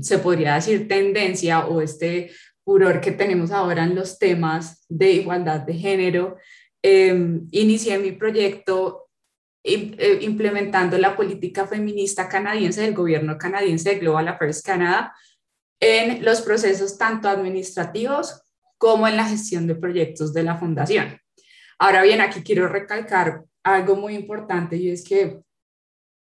se 0.00 0.18
podría 0.18 0.54
decir, 0.54 0.88
tendencia 0.88 1.66
o 1.66 1.80
este 1.80 2.30
furor 2.64 3.00
que 3.00 3.12
tenemos 3.12 3.50
ahora 3.50 3.84
en 3.84 3.94
los 3.94 4.18
temas 4.18 4.84
de 4.88 5.12
igualdad 5.12 5.60
de 5.60 5.74
género, 5.74 6.36
em, 6.82 7.46
inicié 7.50 7.98
mi 7.98 8.12
proyecto 8.12 9.08
eh, 9.62 10.18
implementando 10.20 10.98
la 10.98 11.16
política 11.16 11.66
feminista 11.66 12.28
canadiense 12.28 12.82
del 12.82 12.92
gobierno 12.92 13.38
canadiense 13.38 13.90
de 13.90 13.98
Global 13.98 14.28
Affairs 14.28 14.60
Canada 14.60 15.14
en 15.84 16.24
los 16.24 16.40
procesos 16.40 16.96
tanto 16.96 17.28
administrativos 17.28 18.40
como 18.78 19.06
en 19.06 19.18
la 19.18 19.28
gestión 19.28 19.66
de 19.66 19.74
proyectos 19.74 20.32
de 20.32 20.42
la 20.42 20.56
fundación. 20.56 21.20
Ahora 21.78 22.02
bien, 22.02 22.22
aquí 22.22 22.42
quiero 22.42 22.68
recalcar 22.68 23.44
algo 23.62 23.94
muy 23.94 24.14
importante 24.14 24.76
y 24.76 24.90
es 24.90 25.04
que 25.04 25.40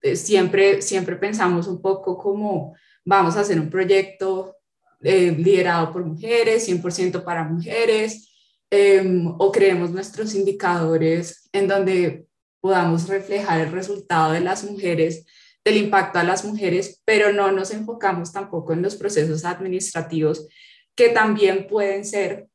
eh, 0.03 0.17
siempre, 0.17 0.83
siempre 0.83 1.17
pensamos 1.17 1.67
un 1.67 1.81
poco 1.81 2.19
como 2.19 2.77
vamos 3.07 3.37
a 3.37 3.41
hacer 3.41 3.59
un 3.59 3.71
proyecto 3.71 4.55
eh, 5.01 5.33
liderado 5.33 5.93
por 5.93 6.05
mujeres, 6.05 6.69
100% 6.69 7.25
para 7.25 7.45
mujeres, 7.45 8.31
em, 8.71 9.27
o 9.39 9.51
creemos 9.51 9.91
nuestros 9.91 10.35
indicadores 10.35 11.49
en 11.53 11.69
donde 11.69 12.27
podamos 12.61 13.09
reflejar 13.09 13.61
el 13.61 13.73
resultado 13.73 14.33
de 14.33 14.41
las 14.41 14.63
mujeres, 14.63 15.25
del 15.69 15.77
impacto 15.77 16.19
a 16.19 16.25
las 16.25 16.45
mujeres, 16.45 17.03
pero 17.05 17.33
no 17.33 17.53
nos 17.53 17.71
enfocamos 17.73 18.33
tampoco 18.33 18.73
en 18.73 18.81
los 18.81 18.97
procesos 18.97 19.45
administrativos 19.45 20.49
que 20.95 21.11
también 21.11 21.67
pueden 21.67 22.05
ser 22.05 22.49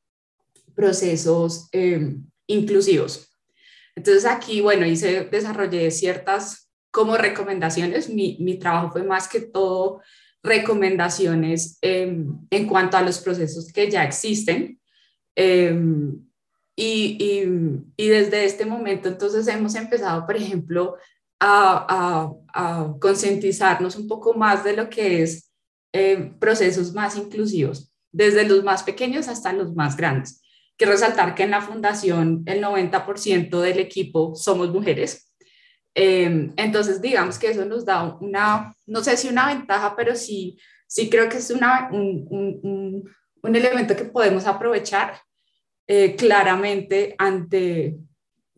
procesos 0.75 1.69
em, 1.71 2.25
inclusivos. 2.47 3.29
Entonces 3.95 4.25
aquí, 4.25 4.61
bueno, 4.61 4.87
hice, 4.87 5.25
desarrollé 5.25 5.91
ciertas 5.91 6.71
como 6.91 7.15
recomendaciones. 7.15 8.09
Mi, 8.09 8.37
mi 8.39 8.57
trabajo 8.57 8.91
fue 8.91 9.03
más 9.03 9.27
que 9.27 9.41
todo 9.41 10.01
recomendaciones 10.41 11.77
em, 11.81 12.39
en 12.49 12.67
cuanto 12.67 12.97
a 12.97 13.03
los 13.03 13.19
procesos 13.19 13.71
que 13.71 13.91
ya 13.91 14.03
existen. 14.03 14.79
Em, 15.35 16.19
y, 16.75 17.17
y, 17.19 18.03
y, 18.03 18.07
desde 18.07 18.45
este 18.45 18.65
momento, 18.65 19.07
entonces 19.07 19.47
hemos 19.47 19.75
empezado, 19.75 20.25
por 20.25 20.35
ejemplo, 20.35 20.97
a, 21.39 22.31
a, 22.53 22.93
concientizarnos 22.99 23.95
un 23.95 24.07
poco 24.07 24.33
más 24.33 24.63
de 24.63 24.75
lo 24.75 24.89
que 24.89 25.21
es 25.23 25.51
em, 25.91 26.37
procesos 26.39 26.93
más 26.93 27.17
inclusivos, 27.17 27.91
desde 28.11 28.47
los 28.47 28.63
más 28.63 28.83
pequeños 28.83 29.27
hasta 29.27 29.53
los 29.53 29.73
más 29.75 29.97
grandes. 29.97 30.41
Quiero 30.77 30.93
resaltar 30.93 31.35
que 31.35 31.43
en 31.43 31.51
la 31.51 31.61
fundación 31.61 32.43
el 32.45 32.63
90% 32.63 33.59
del 33.59 33.79
equipo 33.79 34.35
somos 34.35 34.71
mujeres. 34.71 35.33
Eh, 35.95 36.49
entonces, 36.55 37.01
digamos 37.01 37.37
que 37.37 37.51
eso 37.51 37.65
nos 37.65 37.85
da 37.85 38.15
una, 38.19 38.73
no 38.87 39.03
sé 39.03 39.15
si 39.17 39.27
una 39.27 39.47
ventaja, 39.47 39.95
pero 39.95 40.15
sí, 40.15 40.57
sí 40.87 41.09
creo 41.09 41.29
que 41.29 41.37
es 41.37 41.51
una, 41.51 41.89
un, 41.91 42.25
un, 42.29 43.03
un, 43.41 43.55
elemento 43.55 43.95
que 43.95 44.05
podemos 44.05 44.47
aprovechar 44.47 45.19
eh, 45.87 46.15
claramente 46.15 47.13
ante 47.17 47.97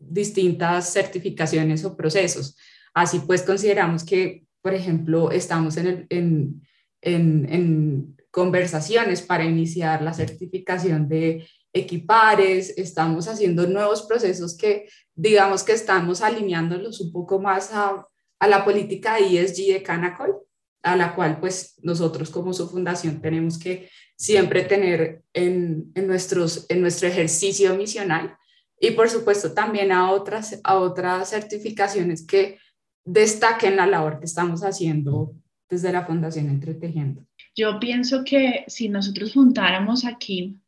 distintas 0.08 0.92
certificaciones 0.92 1.84
o 1.84 1.96
procesos. 1.96 2.56
Así 2.94 3.20
pues, 3.20 3.42
consideramos 3.42 4.04
que, 4.04 4.44
por 4.62 4.74
ejemplo, 4.74 5.30
estamos 5.30 5.76
en, 5.76 6.06
en, 6.10 6.62
en, 7.02 8.16
conversaciones 8.30 9.22
para 9.22 9.44
iniciar 9.44 10.02
la 10.02 10.12
certificación 10.12 11.08
de 11.08 11.48
equipares, 11.72 12.74
estamos 12.76 13.28
haciendo 13.28 13.66
nuevos 13.66 14.02
procesos 14.02 14.54
que 14.54 14.86
digamos 15.14 15.62
que 15.62 15.72
estamos 15.72 16.20
alineándolos 16.20 17.00
un 17.00 17.12
poco 17.12 17.40
más 17.40 17.72
a, 17.72 18.06
a 18.38 18.46
la 18.46 18.62
política 18.62 19.18
ESG 19.18 19.72
de 19.72 19.82
Canacol, 19.82 20.36
a 20.82 20.96
la 20.96 21.14
cual 21.14 21.40
pues 21.40 21.76
nosotros 21.82 22.28
como 22.28 22.52
su 22.52 22.68
fundación 22.68 23.22
tenemos 23.22 23.58
que 23.58 23.88
siempre 24.16 24.62
tener 24.64 25.22
en, 25.32 25.90
en, 25.94 26.06
nuestros, 26.06 26.66
en 26.68 26.80
nuestro 26.80 27.08
ejercicio 27.08 27.74
misional 27.74 28.36
y 28.80 28.90
por 28.92 29.08
supuesto 29.08 29.52
también 29.52 29.92
a 29.92 30.10
otras, 30.10 30.60
a 30.64 30.76
otras 30.76 31.30
certificaciones 31.30 32.26
que 32.26 32.58
destaquen 33.04 33.76
la 33.76 33.86
labor 33.86 34.18
que 34.18 34.26
estamos 34.26 34.62
haciendo 34.62 35.34
desde 35.68 35.92
la 35.92 36.04
Fundación 36.04 36.48
Entretejiendo. 36.48 37.26
Yo 37.54 37.80
pienso 37.80 38.22
que 38.24 38.64
si 38.66 38.88
nosotros 38.88 39.32
juntáramos 39.32 40.04
aquí 40.04 40.60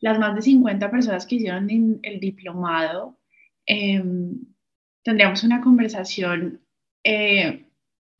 las 0.00 0.18
más 0.18 0.34
de 0.36 0.42
50 0.42 0.90
personas 0.90 1.26
que 1.26 1.36
hicieron 1.36 1.68
el 2.02 2.20
diplomado, 2.20 3.18
em, 3.66 4.38
tendríamos 5.02 5.42
una 5.42 5.60
conversación 5.60 6.60
eh, 7.02 7.66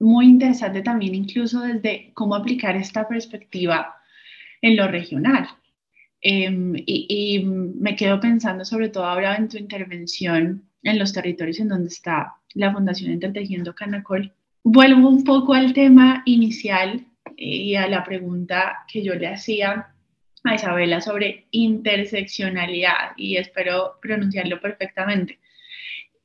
muy 0.00 0.26
interesante 0.26 0.82
también, 0.82 1.14
incluso 1.14 1.60
desde 1.60 2.12
cómo 2.14 2.34
aplicar 2.34 2.76
esta 2.76 3.06
perspectiva 3.06 3.94
en 4.60 4.76
lo 4.76 4.88
regional. 4.88 5.48
Em, 6.20 6.74
y, 6.86 7.44
me 7.44 7.94
quedo 7.94 8.18
pensando 8.20 8.64
sobre 8.64 8.88
todo 8.88 9.04
ahora 9.04 9.36
en 9.36 9.48
tu 9.48 9.56
intervención 9.56 10.64
en 10.82 10.98
los 10.98 11.12
territorios 11.12 11.60
en 11.60 11.68
donde 11.68 11.88
está 11.88 12.34
la 12.54 12.72
Fundación 12.72 13.12
Entretejiendo 13.12 13.74
Canacol. 13.74 14.32
Vuelvo 14.64 15.08
un 15.08 15.24
poco 15.24 15.54
al 15.54 15.72
tema 15.72 16.22
inicial 16.26 17.06
y 17.36 17.74
a 17.76 17.86
la 17.86 18.02
pregunta 18.04 18.78
que 18.88 19.02
yo 19.02 19.14
le 19.14 19.28
hacía 19.28 19.88
a 20.44 20.54
Isabela 20.54 21.00
sobre 21.00 21.46
interseccionalidad 21.50 23.12
y 23.16 23.36
espero 23.36 23.98
pronunciarlo 24.00 24.60
perfectamente. 24.60 25.38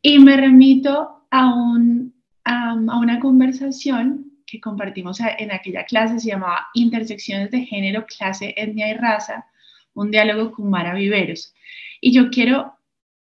Y 0.02 0.20
me 0.20 0.38
remito 0.38 1.28
a, 1.30 1.54
un, 1.54 2.14
a, 2.46 2.74
una 2.74 3.20
conversación 3.20 4.32
que 4.46 4.60
compartimos 4.60 5.20
en 5.20 5.52
aquella 5.52 5.86
clase 5.86 6.20
se 6.20 6.30
llamaba 6.30 6.68
Intersecciones 6.74 7.52
de 7.52 7.66
Género, 7.66 8.06
Clase, 8.06 8.54
Etnia 8.58 8.90
y 8.90 8.94
Raza, 8.96 9.46
un 9.94 10.12
diálogo 10.12 10.52
con 10.52 10.70
Mara 10.70 10.94
Viveros. 10.94 11.54
Y 12.02 12.14
yo 12.14 12.30
quiero 12.30 12.74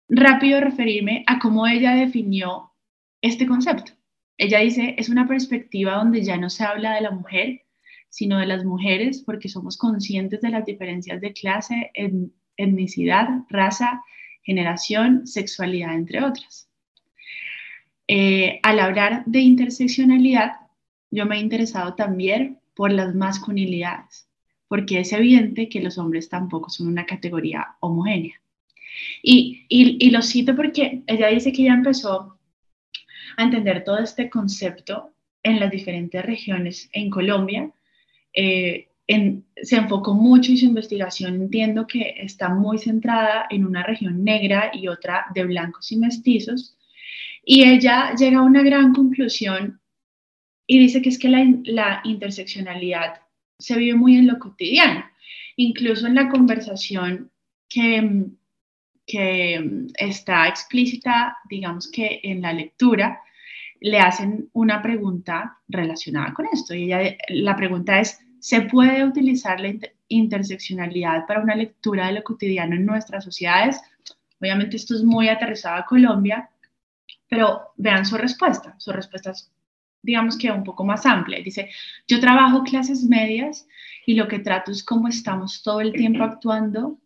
rápido 0.09 0.61
referirme 0.61 1.25
a 1.26 1.38
cómo 1.38 1.66
ella 1.66 1.94
definió 1.94 2.73
este 3.21 3.47
concepto. 3.47 3.92
Ella 4.37 4.61
dice, 4.61 4.94
es 4.99 5.09
una 5.09 5.28
perspectiva 5.28 5.94
donde 5.94 6.23
ya 6.23 6.37
no 6.37 6.50
se 6.50 6.64
habla 6.64 6.94
de 6.94 7.02
la 7.02 7.11
mujer, 7.11 7.62
sino 8.09 8.38
de 8.38 8.47
las 8.47 8.64
mujeres, 8.64 9.23
porque 9.25 9.49
somos 9.49 9.76
conscientes 9.76 10.40
de 10.40 10.50
las 10.50 10.64
diferencias 10.64 11.21
de 11.21 11.33
clase, 11.33 11.90
etnicidad, 12.56 13.28
raza, 13.49 14.02
generación, 14.42 15.26
sexualidad, 15.26 15.94
entre 15.94 16.23
otras. 16.23 16.68
Eh, 18.06 18.61
al 18.62 18.78
hablar 18.80 19.25
de 19.26 19.40
interseccionalidad, 19.40 20.52
yo 21.11 21.26
me 21.26 21.37
he 21.37 21.40
interesado 21.40 21.94
también 21.94 22.61
por 22.75 22.92
las 22.92 23.14
masculinidades, 23.14 24.28
porque 24.68 25.00
es 25.00 25.12
evidente 25.12 25.68
que 25.68 25.80
los 25.80 25.99
hombres 25.99 26.28
tampoco 26.28 26.71
son 26.71 26.88
una 26.88 27.06
categoría 27.06 27.76
homogénea. 27.80 28.40
Y, 29.23 30.11
lo 30.11 30.23
cito 30.23 30.54
porque 30.54 31.02
ella 31.06 31.28
dice 31.28 31.52
que 31.52 31.64
ya 31.64 31.75
empezó 31.75 32.38
a 33.37 33.42
entender 33.42 33.85
todo 33.85 33.99
este 33.99 34.30
concepto 34.30 35.12
en 35.42 35.61
las 35.61 35.71
diferentes 35.71 36.25
regiones 36.25 36.88
en 36.92 37.11
Colombia. 37.11 37.71
Eh, 38.33 38.88
se 39.62 39.76
enfocó 39.76 40.14
mucho 40.14 40.52
y 40.52 40.56
su 40.56 40.64
investigación 40.66 41.35
entiendo 41.35 41.87
que 41.87 42.14
está 42.18 42.49
muy 42.49 42.78
centrada 42.78 43.47
en 43.50 43.66
una 43.66 43.83
región 43.83 44.25
negra 44.25 44.71
y 44.73 44.88
otra 44.88 45.26
de 45.35 45.44
blancos 45.44 45.92
y 45.92 45.97
mestizos. 45.97 46.76
Y 47.44 47.64
ella 47.64 48.14
llega 48.14 48.38
a 48.38 48.42
una 48.42 48.62
gran 48.62 48.94
conclusión 48.94 49.80
y 50.66 50.78
dice 50.78 51.02
que 51.02 51.11
es 51.11 51.18
que 51.18 51.28
la, 51.28 51.44
la 51.64 52.00
interseccionalidad 52.04 53.23
se 53.58 53.76
vive 53.76 53.96
muy 53.96 54.16
en 54.16 54.26
lo 54.26 54.38
cotidiano, 54.38 55.04
incluso 55.56 56.06
en 56.06 56.14
la 56.14 56.28
conversación 56.28 57.30
que, 57.68 58.26
que 59.06 59.87
está 59.96 60.49
explícita, 60.49 61.37
digamos 61.49 61.90
que 61.90 62.20
en 62.23 62.42
la 62.42 62.52
lectura, 62.52 63.20
le 63.80 63.99
hacen 63.99 64.49
una 64.54 64.80
pregunta 64.80 65.58
relacionada 65.68 66.32
con 66.32 66.46
esto. 66.50 66.75
Y 66.75 66.84
ella, 66.84 67.16
la 67.28 67.54
pregunta 67.54 68.00
es, 68.00 68.18
¿se 68.40 68.62
puede 68.62 69.04
utilizar 69.04 69.61
la 69.61 69.75
interseccionalidad 70.08 71.26
para 71.26 71.42
una 71.42 71.54
lectura 71.54 72.06
de 72.06 72.14
lo 72.14 72.23
cotidiano 72.23 72.76
en 72.76 72.87
nuestras 72.87 73.25
sociedades? 73.25 73.80
Obviamente 74.40 74.76
esto 74.76 74.94
es 74.94 75.02
muy 75.02 75.28
aterrizado 75.28 75.76
a 75.76 75.84
Colombia, 75.84 76.49
pero 77.28 77.73
vean 77.76 78.06
su 78.06 78.16
respuesta. 78.16 78.75
Su 78.78 78.90
respuesta 78.92 79.32
es, 79.32 79.50
digamos 80.04 80.37
que 80.37 80.50
un 80.50 80.64
poco 80.64 80.84
más 80.84 81.06
amplia. 81.06 81.42
Dice, 81.42 81.70
yo 82.06 82.20
trabajo 82.20 82.62
clases 82.62 83.02
medias 83.04 83.66
y 84.06 84.14
lo 84.14 84.28
que 84.28 84.38
trato 84.38 84.70
es 84.70 84.84
cómo 84.84 85.08
estamos 85.08 85.62
todo 85.62 85.80
el 85.80 85.92
tiempo 85.92 86.23
actuando, 86.23 86.99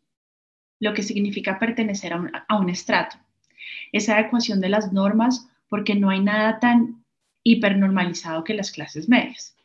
lo 0.80 0.92
que 0.94 1.02
significa 1.02 1.58
pertenecer 1.58 2.12
a 2.12 2.16
un, 2.16 2.30
a 2.48 2.58
un 2.58 2.68
estrato. 2.68 3.16
Esa 3.92 4.14
adecuación 4.14 4.60
de 4.60 4.68
las 4.68 4.92
normas 4.92 5.48
porque 5.68 5.94
no 5.94 6.10
hay 6.10 6.20
nada 6.20 6.58
tan 6.58 7.04
hipernormalizado 7.44 8.44
que 8.44 8.54
las 8.54 8.72
clases 8.72 9.08
medias. 9.08 9.56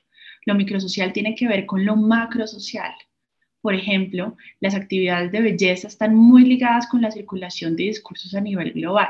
Lo 0.46 0.56
microsocial 0.56 1.12
tiene 1.12 1.36
que 1.36 1.48
ver 1.48 1.66
con 1.66 1.86
lo 1.86 1.96
macrosocial. 1.96 2.94
Por 3.62 3.74
ejemplo, 3.74 4.38
las 4.60 4.75
actividades 4.75 5.32
de 5.32 5.42
belleza 5.42 5.88
están 5.88 6.16
muy 6.16 6.44
ligadas 6.44 6.86
con 6.88 7.02
la 7.02 7.12
circulación 7.12 7.75
de 7.75 7.86
discursos 7.86 8.36
a 8.36 8.42
nivel 8.42 8.74
global. 8.74 9.10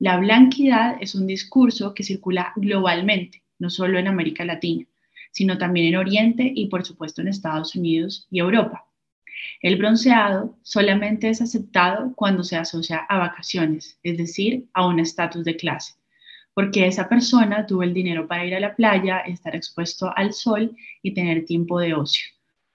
La 0.00 0.16
blanquidad 0.16 0.96
es 1.00 1.14
un 1.14 1.28
discurso 1.28 1.94
que 1.94 2.02
circula 2.02 2.52
globalmente, 2.56 3.44
no 3.60 3.70
solo 3.70 3.98
en 4.00 4.08
América 4.08 4.44
Latina, 4.44 4.86
sino 5.30 5.56
también 5.56 5.86
en 5.86 5.96
Oriente 5.96 6.50
y 6.52 6.66
por 6.66 6.84
supuesto 6.84 7.20
en 7.20 7.28
Estados 7.28 7.76
Unidos 7.76 8.26
y 8.30 8.40
Europa. 8.40 8.86
El 9.62 9.76
bronceado 9.76 10.58
solamente 10.62 11.28
es 11.28 11.40
aceptado 11.40 12.12
cuando 12.16 12.42
se 12.42 12.56
asocia 12.56 12.98
a 13.08 13.18
vacaciones, 13.18 14.00
es 14.02 14.18
decir, 14.18 14.66
a 14.72 14.86
un 14.88 14.98
estatus 14.98 15.44
de 15.44 15.54
clase 15.54 16.00
porque 16.54 16.86
esa 16.86 17.08
persona 17.08 17.66
tuvo 17.66 17.82
el 17.82 17.94
dinero 17.94 18.26
para 18.26 18.44
ir 18.44 18.54
a 18.54 18.60
la 18.60 18.74
playa, 18.74 19.20
estar 19.20 19.54
expuesto 19.54 20.12
al 20.16 20.32
sol 20.32 20.76
y 21.02 21.14
tener 21.14 21.44
tiempo 21.44 21.78
de 21.78 21.94
ocio. 21.94 22.26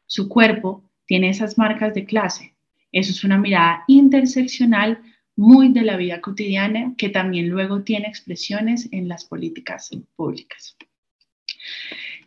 Su 0.07 0.29
cuerpo 0.29 0.83
tiene 1.05 1.29
esas 1.29 1.57
marcas 1.57 1.93
de 1.93 2.05
clase. 2.05 2.55
Eso 2.91 3.11
es 3.11 3.23
una 3.23 3.37
mirada 3.37 3.83
interseccional 3.87 5.01
muy 5.35 5.69
de 5.73 5.81
la 5.81 5.97
vida 5.97 6.21
cotidiana 6.21 6.93
que 6.97 7.09
también 7.09 7.49
luego 7.49 7.83
tiene 7.83 8.07
expresiones 8.07 8.87
en 8.91 9.07
las 9.07 9.25
políticas 9.25 9.89
públicas. 10.15 10.77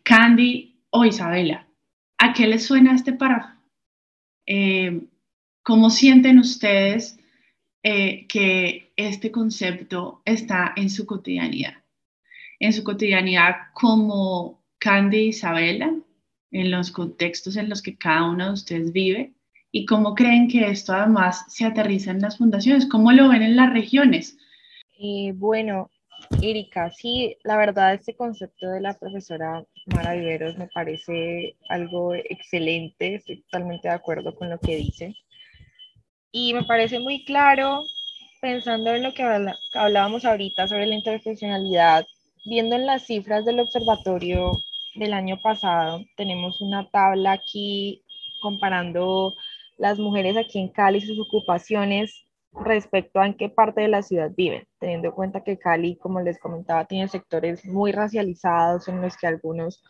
Candy 0.02 0.82
o 0.90 1.04
Isabela, 1.04 1.66
¿a 2.18 2.32
qué 2.32 2.46
les 2.46 2.66
suena 2.66 2.94
este 2.94 3.12
párrafo? 3.12 3.48
Eh, 4.46 5.00
¿Cómo 5.62 5.90
sienten 5.90 6.38
ustedes 6.38 7.18
eh, 7.82 8.26
que 8.26 8.92
este 8.96 9.30
concepto 9.30 10.22
está 10.24 10.72
en 10.76 10.90
su 10.90 11.06
cotidianidad, 11.06 11.74
en 12.58 12.72
su 12.72 12.82
cotidianidad 12.82 13.54
como 13.74 14.64
Candy 14.78 15.28
Isabela, 15.28 15.94
en 16.50 16.70
los 16.70 16.90
contextos 16.90 17.56
en 17.56 17.68
los 17.68 17.82
que 17.82 17.96
cada 17.96 18.30
uno 18.30 18.46
de 18.46 18.52
ustedes 18.52 18.92
vive 18.92 19.34
y 19.70 19.84
cómo 19.84 20.14
creen 20.14 20.48
que 20.48 20.66
esto 20.68 20.92
además 20.92 21.44
se 21.48 21.64
aterriza 21.64 22.10
en 22.10 22.20
las 22.20 22.38
fundaciones, 22.38 22.86
cómo 22.86 23.12
lo 23.12 23.28
ven 23.28 23.42
en 23.42 23.56
las 23.56 23.72
regiones. 23.72 24.38
Eh, 24.98 25.32
bueno, 25.34 25.90
Erika, 26.42 26.90
sí, 26.90 27.36
la 27.44 27.56
verdad 27.56 27.94
este 27.94 28.16
concepto 28.16 28.68
de 28.70 28.80
la 28.80 28.94
profesora 28.98 29.64
Mara 29.86 30.14
Viveros 30.14 30.56
me 30.58 30.68
parece 30.68 31.56
algo 31.68 32.14
excelente, 32.14 33.16
estoy 33.16 33.42
totalmente 33.42 33.88
de 33.88 33.94
acuerdo 33.94 34.34
con 34.34 34.50
lo 34.50 34.58
que 34.58 34.76
dice. 34.76 35.14
Y 36.32 36.54
me 36.54 36.64
parece 36.64 36.98
muy 36.98 37.24
claro, 37.24 37.82
pensando 38.40 38.94
en 38.94 39.02
lo 39.02 39.14
que 39.14 39.22
hablábamos 39.74 40.24
ahorita 40.24 40.68
sobre 40.68 40.86
la 40.86 40.94
interseccionalidad, 40.94 42.04
viendo 42.44 42.76
en 42.76 42.86
las 42.86 43.06
cifras 43.06 43.44
del 43.44 43.60
observatorio 43.60 44.52
del 44.94 45.12
año 45.12 45.38
pasado, 45.42 46.04
tenemos 46.16 46.60
una 46.60 46.88
tabla 46.90 47.32
aquí 47.32 48.02
comparando 48.40 49.34
las 49.78 49.98
mujeres 49.98 50.36
aquí 50.36 50.58
en 50.58 50.68
Cali 50.68 51.00
sus 51.00 51.18
ocupaciones 51.18 52.24
respecto 52.52 53.20
a 53.20 53.26
en 53.26 53.34
qué 53.34 53.48
parte 53.48 53.80
de 53.80 53.88
la 53.88 54.02
ciudad 54.02 54.30
viven, 54.36 54.66
teniendo 54.80 55.08
en 55.08 55.14
cuenta 55.14 55.44
que 55.44 55.58
Cali, 55.58 55.96
como 55.96 56.20
les 56.20 56.38
comentaba, 56.38 56.84
tiene 56.84 57.08
sectores 57.08 57.64
muy 57.64 57.92
racializados 57.92 58.88
en 58.88 59.00
los 59.00 59.16
que 59.16 59.26
algunos 59.26 59.82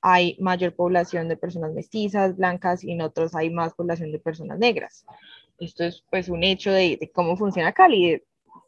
hay 0.00 0.36
mayor 0.38 0.74
población 0.74 1.28
de 1.28 1.36
personas 1.36 1.72
mestizas, 1.72 2.36
blancas, 2.36 2.84
y 2.84 2.92
en 2.92 3.00
otros 3.00 3.34
hay 3.34 3.50
más 3.50 3.74
población 3.74 4.12
de 4.12 4.20
personas 4.20 4.58
negras. 4.58 5.04
Esto 5.58 5.84
es 5.84 6.04
pues 6.10 6.28
un 6.28 6.44
hecho 6.44 6.70
de, 6.70 7.10
cómo 7.12 7.36
funciona 7.36 7.72
Cali, 7.72 8.22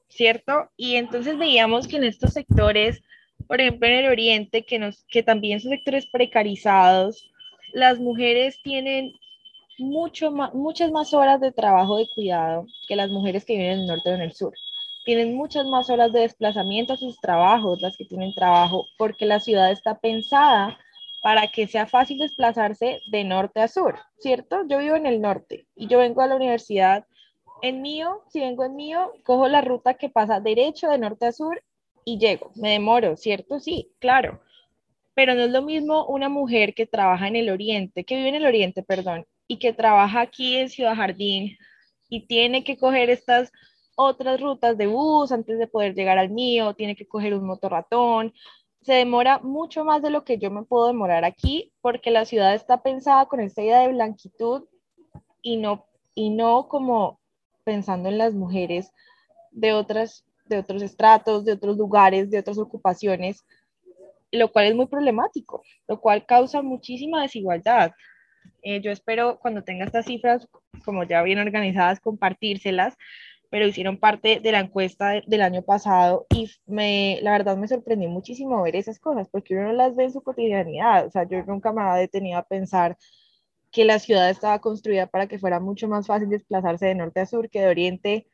¿cierto? 0.08 0.70
Y 0.76 0.96
entonces 0.96 1.38
veíamos 1.38 1.86
que 1.86 1.96
en 1.96 2.04
estos 2.04 2.32
sectores, 2.32 3.02
por 3.46 3.60
ejemplo 3.60 3.86
en 3.86 3.94
el 3.94 4.06
oriente, 4.10 4.64
que, 4.64 4.80
nos, 4.80 5.04
que 5.04 5.22
también 5.22 5.60
son 5.60 5.70
sectores 5.70 6.06
precarizados, 6.06 7.30
las 7.72 8.00
mujeres 8.00 8.60
tienen 8.62 9.12
muchas 9.78 10.90
más 10.90 11.14
horas 11.14 11.40
de 11.40 11.52
trabajo 11.52 11.96
de 11.98 12.08
cuidado 12.14 12.66
que 12.86 12.96
las 12.96 13.10
mujeres 13.10 13.44
que 13.44 13.54
viven 13.54 13.70
en 13.70 13.78
el 13.80 13.86
norte 13.86 14.10
o 14.10 14.14
en 14.14 14.22
el 14.22 14.32
sur. 14.32 14.52
Tienen 15.04 15.34
muchas 15.34 15.66
más 15.66 15.88
horas 15.88 16.12
de 16.12 16.20
desplazamiento 16.20 16.92
a 16.92 16.96
sus 16.96 17.18
trabajos, 17.20 17.80
las 17.80 17.96
que 17.96 18.04
tienen 18.04 18.34
trabajo, 18.34 18.84
porque 18.98 19.24
la 19.24 19.40
ciudad 19.40 19.70
está 19.70 19.98
pensada 19.98 20.78
para 21.22 21.48
que 21.48 21.66
sea 21.66 21.86
fácil 21.86 22.18
desplazarse 22.18 23.00
de 23.10 23.24
norte 23.24 23.60
a 23.60 23.68
sur, 23.68 23.98
¿cierto? 24.18 24.66
Yo 24.68 24.78
vivo 24.78 24.96
en 24.96 25.06
el 25.06 25.20
norte 25.20 25.66
y 25.74 25.86
yo 25.88 25.98
vengo 25.98 26.20
a 26.20 26.26
la 26.26 26.36
universidad 26.36 27.06
en 27.62 27.82
mío, 27.82 28.22
si 28.28 28.40
vengo 28.40 28.64
en 28.64 28.76
mío, 28.76 29.12
cojo 29.24 29.48
la 29.48 29.60
ruta 29.60 29.94
que 29.94 30.08
pasa 30.08 30.40
derecho 30.40 30.88
de 30.88 30.98
norte 30.98 31.26
a 31.26 31.32
sur 31.32 31.62
y 32.04 32.18
llego. 32.18 32.52
Me 32.54 32.70
demoro, 32.70 33.16
¿cierto? 33.16 33.58
Sí, 33.58 33.90
claro. 33.98 34.40
Pero 35.14 35.34
no 35.34 35.42
es 35.42 35.50
lo 35.50 35.62
mismo 35.62 36.06
una 36.06 36.28
mujer 36.28 36.74
que 36.74 36.86
trabaja 36.86 37.26
en 37.26 37.34
el 37.34 37.50
oriente, 37.50 38.04
que 38.04 38.16
vive 38.16 38.28
en 38.28 38.36
el 38.36 38.46
oriente, 38.46 38.82
perdón, 38.84 39.26
y 39.48 39.58
que 39.58 39.72
trabaja 39.72 40.20
aquí 40.20 40.56
en 40.56 40.68
Ciudad 40.68 40.94
Jardín 40.94 41.56
y 42.08 42.26
tiene 42.26 42.62
que 42.62 42.76
coger 42.76 43.10
estas 43.10 43.50
otras 43.96 44.40
rutas 44.40 44.78
de 44.78 44.86
bus 44.86 45.32
antes 45.32 45.58
de 45.58 45.66
poder 45.66 45.94
llegar 45.94 46.18
al 46.18 46.30
mío, 46.30 46.74
tiene 46.74 46.94
que 46.94 47.08
coger 47.08 47.34
un 47.34 47.46
motorratón, 47.46 48.32
se 48.82 48.94
demora 48.94 49.40
mucho 49.40 49.84
más 49.84 50.02
de 50.02 50.10
lo 50.10 50.24
que 50.24 50.38
yo 50.38 50.50
me 50.50 50.62
puedo 50.62 50.86
demorar 50.86 51.24
aquí 51.24 51.72
porque 51.80 52.10
la 52.10 52.24
ciudad 52.24 52.54
está 52.54 52.82
pensada 52.82 53.26
con 53.26 53.40
esta 53.40 53.62
idea 53.62 53.80
de 53.80 53.92
blanquitud 53.92 54.64
y 55.42 55.56
no, 55.56 55.86
y 56.14 56.30
no 56.30 56.68
como 56.68 57.20
pensando 57.64 58.08
en 58.08 58.18
las 58.18 58.34
mujeres 58.34 58.92
de, 59.50 59.72
otras, 59.72 60.24
de 60.46 60.58
otros 60.58 60.82
estratos, 60.82 61.44
de 61.44 61.52
otros 61.52 61.76
lugares, 61.76 62.30
de 62.30 62.38
otras 62.38 62.58
ocupaciones, 62.58 63.44
lo 64.30 64.52
cual 64.52 64.66
es 64.66 64.74
muy 64.74 64.86
problemático, 64.86 65.62
lo 65.86 66.00
cual 66.00 66.24
causa 66.24 66.62
muchísima 66.62 67.22
desigualdad. 67.22 67.92
Eh, 68.62 68.80
yo 68.80 68.90
espero 68.90 69.38
cuando 69.40 69.62
tenga 69.62 69.84
estas 69.84 70.06
cifras, 70.06 70.48
como 70.84 71.04
ya 71.04 71.22
bien 71.22 71.38
organizadas, 71.38 72.00
compartírselas, 72.00 72.96
pero 73.50 73.66
hicieron 73.66 73.98
parte 73.98 74.40
de 74.40 74.52
la 74.52 74.60
encuesta 74.60 75.22
del 75.26 75.42
año 75.42 75.62
pasado 75.62 76.26
y 76.34 76.50
me, 76.66 77.18
la 77.22 77.32
verdad 77.32 77.56
me 77.56 77.68
sorprendió 77.68 78.08
muchísimo 78.10 78.62
ver 78.62 78.76
esas 78.76 78.98
cosas 78.98 79.28
porque 79.30 79.54
uno 79.54 79.68
no 79.68 79.72
las 79.72 79.96
ve 79.96 80.04
en 80.04 80.12
su 80.12 80.22
cotidianidad. 80.22 81.06
O 81.06 81.10
sea, 81.10 81.26
yo 81.26 81.42
nunca 81.44 81.72
me 81.72 81.82
había 81.82 82.00
detenido 82.00 82.38
a 82.38 82.42
pensar 82.42 82.96
que 83.70 83.84
la 83.84 83.98
ciudad 83.98 84.30
estaba 84.30 84.60
construida 84.60 85.06
para 85.06 85.26
que 85.26 85.38
fuera 85.38 85.60
mucho 85.60 85.88
más 85.88 86.06
fácil 86.06 86.28
desplazarse 86.28 86.86
de 86.86 86.94
norte 86.94 87.20
a 87.20 87.26
sur 87.26 87.48
que 87.50 87.60
de 87.60 87.68
oriente 87.68 88.26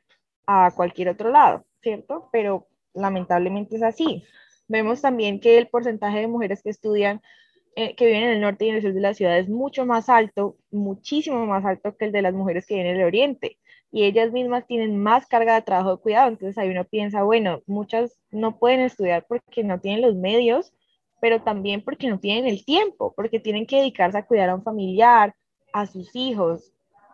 a 0.47 0.71
cualquier 0.75 1.09
otro 1.09 1.31
lado, 1.31 1.67
¿cierto? 1.83 2.29
Pero 2.33 2.69
lamentablemente 2.93 3.77
es 3.77 3.83
así. 3.83 4.25
Vemos 4.69 5.03
también 5.03 5.41
que 5.41 5.59
el 5.59 5.69
porcentaje 5.69 6.21
de 6.21 6.29
mujeres 6.29 6.63
que 6.63 6.71
estudian, 6.71 7.21
eh, 7.77 7.95
que 7.97 8.07
viven 8.07 8.23
en 8.25 8.31
el 8.31 8.41
norte 8.41 8.67
y 8.67 8.69
en 8.71 8.77
el 8.77 8.83
sur 8.83 8.93
de 8.93 9.01
la 9.01 9.15
ciudad 9.15 9.39
es 9.39 9.49
mucho 9.49 9.87
más 9.87 10.09
alto, 10.09 10.57
muchísimo 10.71 11.47
más 11.47 11.65
alto 11.65 11.97
que 11.97 12.07
el 12.07 12.13
de 12.13 12.23
las 12.23 12.35
mujeres 12.35 12.67
que 12.67 12.75
viven 12.75 12.91
en 12.91 13.01
el 13.01 13.07
oriente 13.07 13.59
y 13.95 14.03
ellas 14.03 14.33
mismas 14.33 14.67
tienen 14.67 14.99
más 14.99 15.27
carga 15.27 15.55
de 15.55 15.63
trabajo 15.63 15.95
de 15.97 16.03
cuidado. 16.03 16.29
Entonces 16.29 16.59
ahí 16.59 16.69
uno 16.69 16.85
piensa, 16.85 17.23
bueno, 17.23 17.63
muchas 17.67 18.19
no 18.33 18.59
pueden 18.59 18.81
estudiar 18.81 19.25
porque 19.29 19.63
no 19.63 19.81
tienen 19.81 20.03
los 20.03 20.17
medios, 20.17 20.73
pero 21.21 21.43
también 21.43 21.81
porque 21.81 22.09
no 22.09 22.19
tienen 22.19 22.47
el 22.49 22.65
tiempo, 22.65 23.13
porque 23.15 23.39
tienen 23.39 23.67
que 23.67 23.77
dedicarse 23.77 24.19
a 24.19 24.27
cuidar 24.27 24.49
a 24.51 24.57
un 24.57 24.65
familiar, 24.65 25.37
a 25.73 25.87
sus 25.87 26.15
hijos, 26.17 26.73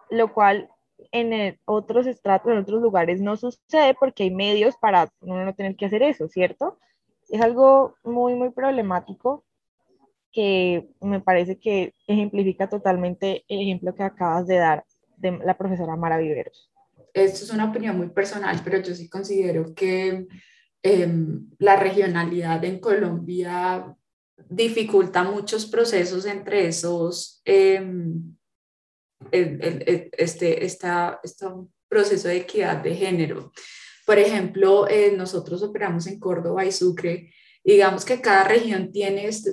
lo 0.08 0.32
cual 0.32 0.70
en 1.12 1.58
otros 1.66 2.06
estratos, 2.06 2.50
en 2.50 2.58
otros 2.58 2.80
lugares 2.80 3.20
no 3.20 3.36
sucede 3.36 3.92
porque 3.92 4.22
hay 4.22 4.30
medios 4.30 4.74
para 4.78 5.10
uno 5.20 5.44
no 5.44 5.54
tener 5.54 5.76
que 5.76 5.84
hacer 5.84 6.02
eso, 6.02 6.28
¿cierto? 6.28 6.78
Es 7.28 7.42
algo 7.42 7.94
muy, 8.04 8.34
muy 8.34 8.50
problemático 8.52 9.44
que 10.32 10.88
me 11.00 11.20
parece 11.20 11.58
que 11.58 11.94
ejemplifica 12.06 12.68
totalmente 12.68 13.44
el 13.48 13.60
ejemplo 13.60 13.94
que 13.94 14.02
acabas 14.02 14.46
de 14.46 14.56
dar 14.56 14.84
de 15.16 15.38
la 15.44 15.56
profesora 15.56 15.96
Mara 15.96 16.18
Viveros 16.18 16.70
esto 17.14 17.44
es 17.44 17.50
una 17.50 17.70
opinión 17.70 17.96
muy 17.96 18.08
personal, 18.08 18.60
pero 18.64 18.80
yo 18.80 18.94
sí 18.94 19.08
considero 19.08 19.74
que 19.74 20.26
em, 20.82 21.50
la 21.58 21.76
regionalidad 21.76 22.64
en 22.64 22.78
Colombia 22.78 23.94
dificulta 24.48 25.22
muchos 25.22 25.66
procesos 25.66 26.24
entre 26.26 26.66
esos, 26.68 27.42
em, 27.44 28.34
este, 29.30 30.64
esta, 30.64 31.20
este 31.22 31.46
proceso 31.88 32.28
de 32.28 32.38
equidad 32.38 32.82
de 32.82 32.94
género. 32.94 33.52
Por 34.06 34.18
ejemplo, 34.18 34.88
eh, 34.88 35.12
nosotros 35.14 35.62
operamos 35.62 36.06
en 36.06 36.18
Córdoba 36.18 36.64
y 36.64 36.72
Sucre, 36.72 37.32
digamos 37.62 38.04
que 38.04 38.20
cada 38.20 38.44
región 38.44 38.90
tiene, 38.90 39.26
este, 39.26 39.50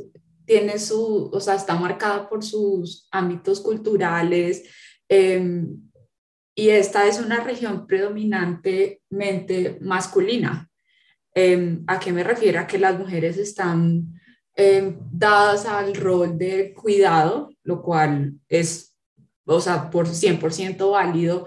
tiene 0.48 0.80
su, 0.80 1.30
o 1.32 1.40
sea, 1.40 1.56
está 1.56 1.76
marcada 1.76 2.28
por 2.28 2.44
sus 2.44 3.08
ámbitos 3.12 3.60
culturales, 3.60 4.64
em, 5.10 5.78
y 6.56 6.70
esta 6.70 7.06
es 7.06 7.20
una 7.20 7.44
región 7.44 7.86
predominantemente 7.86 9.78
masculina. 9.82 10.68
Em, 11.36 11.84
¿A 11.86 12.00
qué 12.00 12.12
me 12.12 12.24
refiero? 12.24 12.60
A 12.60 12.66
que 12.66 12.80
las 12.80 12.98
mujeres 12.98 13.38
están 13.38 14.14
em, 14.56 14.98
dadas 15.12 15.68
al 15.68 15.94
rol 15.94 16.36
de 16.38 16.74
cuidado, 16.74 17.50
lo 17.64 17.84
cual 17.84 18.34
es, 18.50 18.96
o 19.46 19.60
sea, 19.60 19.92
por 19.92 20.08
100% 20.08 20.92
válido, 20.92 21.46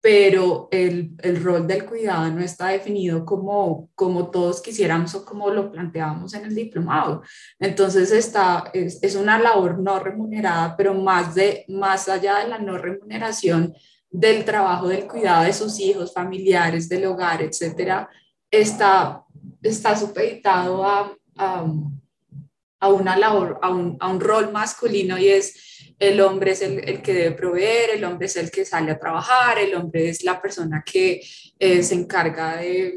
pero 0.00 0.68
el, 0.70 1.12
el, 1.18 1.42
rol 1.42 1.66
del 1.66 1.84
cuidado 1.84 2.30
no 2.30 2.40
está 2.40 2.68
definido 2.68 3.24
como, 3.24 3.90
como 3.94 4.30
todos 4.30 4.62
quisiéramos 4.62 5.14
o 5.14 5.24
como 5.24 5.50
lo 5.50 5.70
planteábamos 5.70 6.32
en 6.32 6.46
el 6.46 6.54
diplomado. 6.54 7.22
Entonces, 7.58 8.10
esta 8.10 8.70
es, 8.72 8.98
es 9.02 9.14
una 9.14 9.38
labor 9.38 9.78
no 9.78 9.98
remunerada, 9.98 10.74
pero 10.76 10.94
más, 10.94 11.34
de, 11.34 11.66
más 11.68 12.08
allá 12.08 12.38
de 12.38 12.48
la 12.48 12.58
no 12.58 12.78
remuneración, 12.78 13.74
del 14.10 14.44
trabajo 14.44 14.88
del 14.88 15.06
cuidado 15.06 15.44
de 15.44 15.52
sus 15.52 15.78
hijos, 15.78 16.12
familiares, 16.12 16.88
del 16.88 17.06
hogar, 17.06 17.42
etcétera, 17.42 18.08
está, 18.50 19.24
está 19.62 19.96
supeditado 19.96 20.84
a, 20.84 21.14
a, 21.36 22.88
una 22.88 23.16
labor, 23.16 23.58
a 23.62 23.70
un, 23.70 23.96
a 24.00 24.08
un, 24.08 24.20
rol 24.20 24.50
masculino 24.50 25.16
y 25.18 25.28
es 25.28 25.69
el 26.00 26.20
hombre 26.22 26.52
es 26.52 26.62
el, 26.62 26.80
el, 26.88 27.02
que 27.02 27.12
debe 27.12 27.32
proveer, 27.32 27.90
el 27.90 28.04
hombre 28.04 28.26
es 28.26 28.36
el 28.36 28.50
que 28.50 28.64
sale 28.64 28.90
a 28.90 28.98
trabajar, 28.98 29.58
el 29.58 29.74
hombre 29.74 30.08
es 30.08 30.24
la 30.24 30.40
persona 30.40 30.82
que 30.84 31.20
eh, 31.58 31.82
se 31.82 31.94
encarga 31.94 32.56
de, 32.56 32.96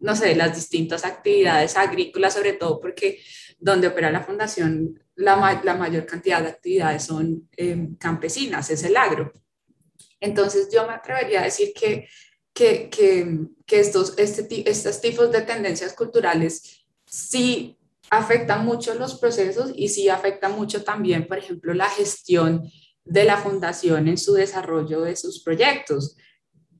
no 0.00 0.16
sé, 0.16 0.28
de 0.28 0.34
las 0.34 0.54
distintas 0.56 1.04
actividades 1.04 1.76
agrícolas, 1.76 2.34
sobre 2.34 2.54
todo 2.54 2.80
porque 2.80 3.20
donde 3.58 3.88
opera 3.88 4.10
la 4.10 4.24
fundación, 4.24 4.98
la, 5.14 5.60
la 5.62 5.74
mayor 5.74 6.06
cantidad 6.06 6.40
de 6.40 6.48
actividades 6.48 7.04
son 7.04 7.48
eh, 7.54 7.90
campesinas, 7.98 8.70
es 8.70 8.82
el 8.82 8.96
agro. 8.96 9.30
Entonces 10.18 10.70
yo 10.72 10.86
me 10.86 10.94
atrevería 10.94 11.42
a 11.42 11.44
decir 11.44 11.72
que, 11.78 12.08
que, 12.54 12.88
que, 12.88 13.40
que 13.66 13.80
estos, 13.80 14.18
este, 14.18 14.68
estos 14.68 15.00
tipos 15.02 15.30
de 15.30 15.42
tendencias 15.42 15.92
culturales 15.92 16.86
sí 17.04 17.77
afectan 18.10 18.64
mucho 18.64 18.94
los 18.94 19.16
procesos 19.16 19.72
y 19.74 19.88
sí 19.88 20.08
afectan 20.08 20.52
mucho 20.52 20.84
también, 20.84 21.26
por 21.26 21.38
ejemplo, 21.38 21.74
la 21.74 21.88
gestión 21.88 22.68
de 23.04 23.24
la 23.24 23.36
fundación 23.36 24.08
en 24.08 24.18
su 24.18 24.34
desarrollo 24.34 25.02
de 25.02 25.16
sus 25.16 25.42
proyectos. 25.42 26.16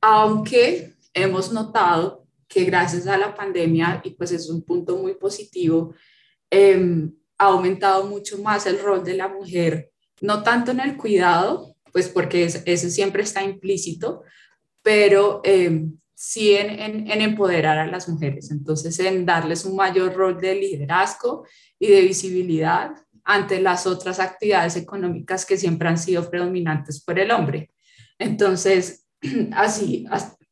Aunque 0.01 0.95
hemos 1.13 1.51
notado 1.51 2.27
que 2.47 2.65
gracias 2.65 3.07
a 3.07 3.17
la 3.17 3.35
pandemia, 3.35 4.01
y 4.03 4.11
pues 4.11 4.31
es 4.31 4.49
un 4.49 4.63
punto 4.63 4.97
muy 4.97 5.15
positivo, 5.15 5.93
eh, 6.49 7.09
ha 7.37 7.45
aumentado 7.45 8.05
mucho 8.05 8.37
más 8.39 8.65
el 8.65 8.79
rol 8.79 9.03
de 9.03 9.13
la 9.13 9.27
mujer, 9.27 9.91
no 10.21 10.43
tanto 10.43 10.71
en 10.71 10.79
el 10.79 10.97
cuidado, 10.97 11.75
pues 11.91 12.09
porque 12.09 12.43
eso 12.43 12.89
siempre 12.89 13.23
está 13.23 13.43
implícito, 13.43 14.23
pero 14.81 15.41
eh, 15.43 15.85
sí 16.21 16.53
en, 16.53 16.69
en, 17.09 17.21
empoderar 17.21 17.77
a 17.77 17.87
las 17.87 18.09
mujeres, 18.09 18.51
entonces 18.51 18.99
en 18.99 19.25
darles 19.25 19.63
un 19.63 19.77
mayor 19.77 20.13
rol 20.13 20.41
de 20.41 20.53
liderazgo 20.53 21.47
y 21.79 21.87
de 21.87 22.01
visibilidad 22.01 22.91
ante 23.23 23.61
las 23.61 23.87
otras 23.87 24.19
actividades 24.19 24.75
económicas 24.75 25.45
que 25.45 25.55
siempre 25.55 25.87
han 25.87 25.97
sido 25.97 26.29
predominantes 26.29 27.01
por 27.01 27.17
el 27.19 27.31
hombre. 27.31 27.71
Entonces, 28.17 29.07
así, 29.53 30.05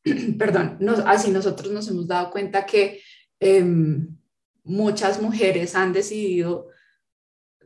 perdón, 0.38 0.78
así 1.04 1.30
nosotros 1.30 1.70
nos 1.70 1.86
hemos 1.88 2.08
dado 2.08 2.30
cuenta 2.30 2.64
que 2.64 3.02
em, 3.38 4.08
muchas 4.64 5.20
mujeres 5.20 5.74
han 5.74 5.92
decidido, 5.92 6.68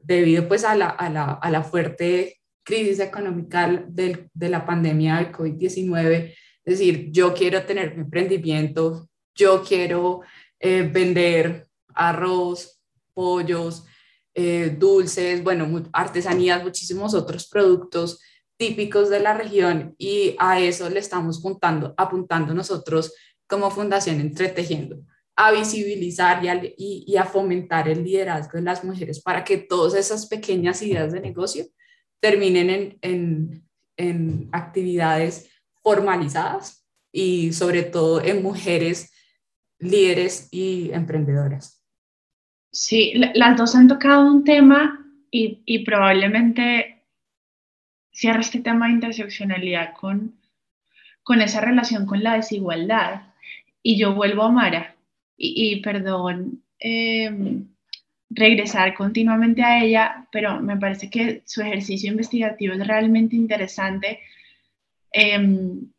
debido 0.02 0.48
pues 0.48 0.64
a 0.64 0.74
la, 0.74 0.88
a 0.88 1.08
la, 1.08 1.34
a 1.34 1.50
la 1.52 1.62
fuerte 1.62 2.40
crisis 2.64 2.98
económica 2.98 3.86
de 3.86 4.48
la 4.48 4.66
pandemia 4.66 5.18
del 5.18 5.30
COVID-19, 5.30 6.34
es 6.64 6.78
decir, 6.78 7.10
yo 7.10 7.34
quiero 7.34 7.64
tener 7.64 7.94
mi 7.94 8.02
emprendimiento, 8.02 9.08
yo 9.34 9.62
quiero 9.62 10.22
eh, 10.60 10.88
vender 10.92 11.66
arroz, 11.94 12.80
pollos, 13.14 13.84
eh, 14.34 14.74
dulces, 14.78 15.42
bueno, 15.42 15.90
artesanías, 15.92 16.62
muchísimos 16.62 17.14
otros 17.14 17.48
productos 17.48 18.20
típicos 18.56 19.10
de 19.10 19.20
la 19.20 19.34
región 19.34 19.94
y 19.98 20.36
a 20.38 20.60
eso 20.60 20.88
le 20.88 21.00
estamos 21.00 21.40
apuntando, 21.40 21.94
apuntando 21.96 22.54
nosotros 22.54 23.12
como 23.46 23.70
Fundación 23.70 24.20
Entretejiendo, 24.20 25.02
a 25.36 25.50
visibilizar 25.52 26.40
y 26.78 27.16
a 27.16 27.24
fomentar 27.24 27.88
el 27.88 28.04
liderazgo 28.04 28.58
de 28.58 28.62
las 28.62 28.84
mujeres 28.84 29.20
para 29.20 29.44
que 29.44 29.58
todas 29.58 29.94
esas 29.94 30.26
pequeñas 30.26 30.80
ideas 30.80 31.12
de 31.12 31.20
negocio 31.20 31.66
terminen 32.20 32.98
en, 33.02 33.66
en, 33.96 34.48
actividades 34.52 35.50
formalizadas 35.82 36.86
y 37.12 37.52
sobre 37.52 37.82
todo 37.82 38.22
en 38.22 38.42
mujeres 38.42 39.12
líderes 39.78 40.48
y 40.50 40.90
emprendedoras. 40.92 41.84
Sí, 42.70 43.12
las 43.34 43.56
dos 43.56 43.74
han 43.74 43.88
tocado 43.88 44.26
un 44.26 44.44
tema 44.44 45.04
y, 45.30 45.62
y 45.66 45.84
probablemente 45.84 47.04
cierra 48.12 48.40
este 48.40 48.60
tema 48.60 48.86
de 48.86 48.94
interseccionalidad 48.94 49.94
con, 49.94 50.38
con 51.22 51.42
esa 51.42 51.60
relación 51.60 52.06
con 52.06 52.22
la 52.22 52.36
desigualdad. 52.36 53.22
Y 53.82 53.98
yo 53.98 54.14
vuelvo 54.14 54.44
a 54.44 54.52
Mara, 54.52 54.94
y, 55.36 55.72
y 55.72 55.80
perdón, 55.82 56.62
eh, 56.78 57.62
regresar 58.30 58.94
continuamente 58.94 59.62
a 59.62 59.82
ella, 59.82 60.28
pero 60.30 60.60
me 60.60 60.76
parece 60.76 61.10
que 61.10 61.42
su 61.44 61.62
ejercicio 61.62 62.10
investigativo 62.10 62.74
es 62.74 62.86
realmente 62.86 63.36
interesante, 63.36 64.20
em, 65.12 65.92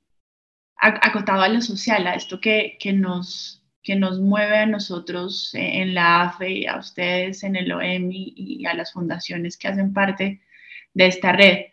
acotado 0.76 1.42
a 1.42 1.50
lo 1.50 1.62
social, 1.62 2.08
a 2.08 2.16
esto 2.16 2.40
que, 2.42 2.78
que, 2.80 2.94
nos, 2.94 3.64
que 3.82 3.96
nos 3.96 4.20
mueve 4.20 4.58
a 4.58 4.66
nosotros 4.66 5.52
en 5.54 5.94
la 5.94 6.24
AFE, 6.24 6.68
a 6.68 6.78
ustedes 6.78 7.44
en 7.44 7.56
el 7.56 7.72
OEMI 7.72 8.34
y 8.36 8.66
a 8.66 8.74
las 8.74 8.92
fundaciones 8.94 9.58
que 9.58 9.68
hacen 9.70 9.94
parte 9.94 10.42
de 10.94 11.08
esta 11.08 11.32
red. 11.32 11.68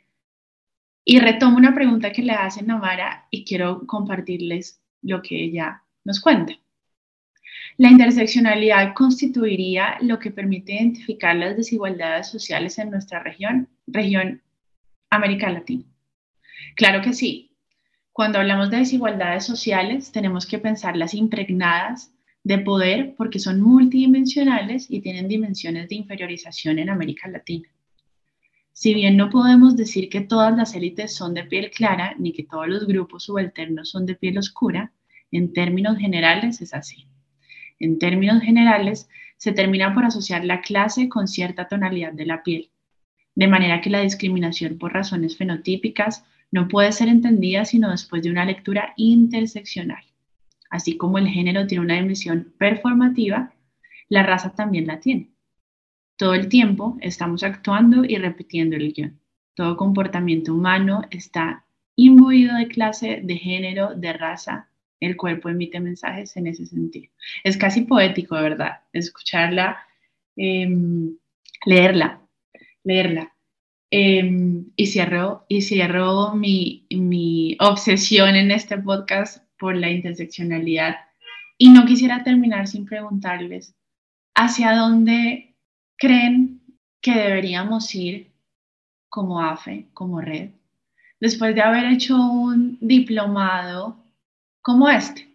Y 1.05 1.19
retomo 1.19 1.57
una 1.57 1.75
pregunta 1.75 2.13
que 2.13 2.23
le 2.23 2.33
hace 2.33 2.63
Namara 2.63 3.27
y 3.31 3.45
quiero 3.45 3.87
compartirles 3.87 4.81
lo 5.03 5.23
que 5.23 5.43
ella 5.43 5.83
nos 6.05 6.21
cuenta. 6.21 6.55
La 7.77 7.89
interseccionalidad 7.89 8.95
constituiría 8.95 9.97
lo 10.03 10.19
que 10.19 10.31
permite 10.31 10.75
identificar 10.75 11.35
las 11.35 11.57
desigualdades 11.57 12.29
sociales 12.29 12.79
en 12.79 12.91
nuestra 12.91 13.23
región, 13.23 13.69
región 13.87 14.43
América 15.09 15.51
Latina. 15.51 15.90
Claro 16.77 17.03
que 17.03 17.13
sí. 17.13 17.51
Cuando 18.13 18.39
hablamos 18.39 18.71
de 18.71 18.79
desigualdades 18.79 19.45
sociales, 19.45 20.13
tenemos 20.13 20.47
que 20.47 20.59
pensarlas 20.59 21.15
impregnadas 21.15 22.13
de 22.43 22.59
poder 22.59 23.15
porque 23.17 23.39
son 23.39 23.61
multidimensionales 23.61 24.91
y 24.91 25.01
tienen 25.01 25.29
dimensiones 25.29 25.89
de 25.89 25.97
inferiorización 25.97 26.79
en 26.79 26.91
América 26.91 27.29
Latina. 27.29 27.69
Si 28.73 28.95
bien 28.95 29.17
no 29.17 29.31
podemos 29.31 29.77
decir 29.77 30.09
que 30.09 30.23
todas 30.23 30.57
las 30.57 30.75
élites 30.75 31.15
son 31.15 31.35
de 31.35 31.45
piel 31.45 31.71
clara 31.71 32.15
ni 32.19 32.33
que 32.33 32.45
todos 32.45 32.67
los 32.67 32.87
grupos 32.87 33.25
subalternos 33.25 33.91
son 33.91 34.07
de 34.07 34.15
piel 34.15 34.39
oscura, 34.39 34.93
en 35.31 35.53
términos 35.53 35.99
generales 35.99 36.61
es 36.63 36.73
así. 36.73 37.07
En 37.79 37.99
términos 37.99 38.43
generales, 38.43 39.09
se 39.37 39.53
termina 39.53 39.95
por 39.95 40.05
asociar 40.05 40.45
la 40.45 40.61
clase 40.61 41.09
con 41.09 41.29
cierta 41.29 41.69
tonalidad 41.69 42.13
de 42.13 42.27
la 42.27 42.43
piel, 42.43 42.71
de 43.35 43.49
manera 43.49 43.81
que 43.81 43.91
la 43.91 44.01
discriminación 44.01 44.79
por 44.79 44.93
razones 44.93 45.37
fenotípicas 45.37 46.25
no 46.51 46.69
puede 46.69 46.93
ser 46.93 47.09
entendida 47.09 47.65
sino 47.65 47.91
después 47.91 48.23
de 48.23 48.31
una 48.31 48.45
lectura 48.45 48.93
interseccional. 48.97 50.05
Así 50.71 50.97
como 50.97 51.19
el 51.19 51.29
género 51.29 51.67
tiene 51.67 51.85
una 51.85 51.97
dimensión 51.97 52.53
performativa, 52.59 53.53
la 54.09 54.23
raza 54.23 54.55
también 54.55 54.87
la 54.87 55.01
tiene. 55.01 55.31
Todo 56.17 56.35
el 56.35 56.49
tiempo 56.49 56.97
estamos 57.01 57.43
actuando 57.43 58.05
y 58.05 58.17
repitiendo 58.17 58.77
el 58.77 58.93
guion. 58.93 59.21
Todo 59.55 59.77
comportamiento 59.77 60.55
humano 60.55 61.03
está 61.11 61.65
imbuido 61.97 62.57
de 62.57 62.69
clase, 62.69 63.21
de 63.23 63.37
género, 63.37 63.95
de 63.95 64.13
raza. 64.13 64.69
El 65.01 65.17
cuerpo 65.17 65.49
emite 65.49 65.81
mensajes 65.81 66.37
en 66.37 66.47
ese 66.47 66.67
sentido. 66.67 67.11
Es 67.43 67.57
casi 67.57 67.83
poético, 67.83 68.37
de 68.37 68.43
verdad, 68.43 68.81
escucharla, 68.93 69.79
em, 70.37 71.17
leerla, 71.65 72.21
leerla. 72.85 73.35
Em, 73.93 74.71
y 74.77 74.87
cierro, 74.87 75.45
y 75.49 75.63
cierro 75.63 76.35
mi, 76.35 76.87
mi 76.91 77.57
obsesión 77.59 78.37
en 78.37 78.53
este 78.53 78.79
podcast 78.79 79.45
por 79.59 79.77
la 79.77 79.91
interseccionalidad. 79.91 80.97
Y 81.59 81.71
no 81.71 81.85
quisiera 81.87 82.23
terminar 82.23 82.69
sin 82.69 82.87
preguntarles 82.87 83.75
hacia 84.35 84.75
dónde 84.75 85.57
creen 85.99 86.63
que 87.03 87.15
deberíamos 87.15 87.93
ir 87.95 88.33
como 89.09 89.43
AFE, 89.43 89.89
como 89.93 90.21
red, 90.21 90.51
después 91.19 91.55
de 91.57 91.63
haber 91.63 91.87
hecho 91.87 92.17
un 92.17 92.79
diplomado 92.81 94.05
como 94.63 94.89
este, 94.89 95.29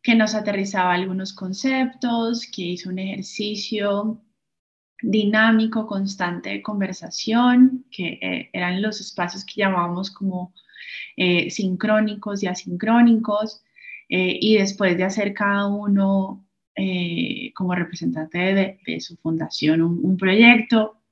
que 0.00 0.14
nos 0.14 0.36
aterrizaba 0.36 0.94
algunos 0.94 1.32
conceptos, 1.32 2.46
que 2.46 2.62
hizo 2.62 2.88
un 2.88 3.00
ejercicio 3.00 4.22
dinámico, 5.02 5.86
constante 5.86 6.50
de 6.50 6.62
conversación, 6.62 7.84
que 7.90 8.18
eh, 8.20 8.50
eran 8.52 8.82
los 8.82 9.00
espacios 9.00 9.44
que 9.44 9.60
llamábamos 9.62 10.10
como 10.10 10.52
eh, 11.16 11.50
sincrónicos 11.50 12.42
y 12.42 12.46
asincrónicos, 12.46 13.62
eh, 14.08 14.38
y 14.40 14.56
después 14.58 14.96
de 14.96 15.04
hacer 15.04 15.34
cada 15.34 15.66
uno 15.66 16.46
como 17.54 17.74
representante 17.74 18.78
de, 18.86 19.00
su 19.00 19.14
fundación 19.16 19.82
un, 19.82 20.16
proyecto. 20.16 21.02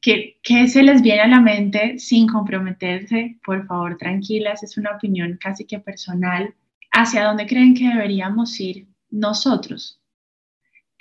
que 0.00 0.68
se 0.68 0.82
les 0.82 1.02
viene 1.02 1.20
a 1.20 1.28
la 1.28 1.40
mente 1.40 1.98
sin 1.98 2.26
comprometerse? 2.26 3.38
Por 3.44 3.66
favor, 3.66 3.98
tranquilas, 3.98 4.62
es 4.62 4.78
una 4.78 4.92
opinión 4.92 5.38
casi 5.38 5.66
que 5.66 5.80
personal. 5.80 6.54
¿Hacia 6.92 7.24
dónde 7.24 7.46
creen 7.46 7.74
que 7.74 7.88
deberíamos 7.88 8.58
ir 8.58 8.86
nosotros? 9.10 10.01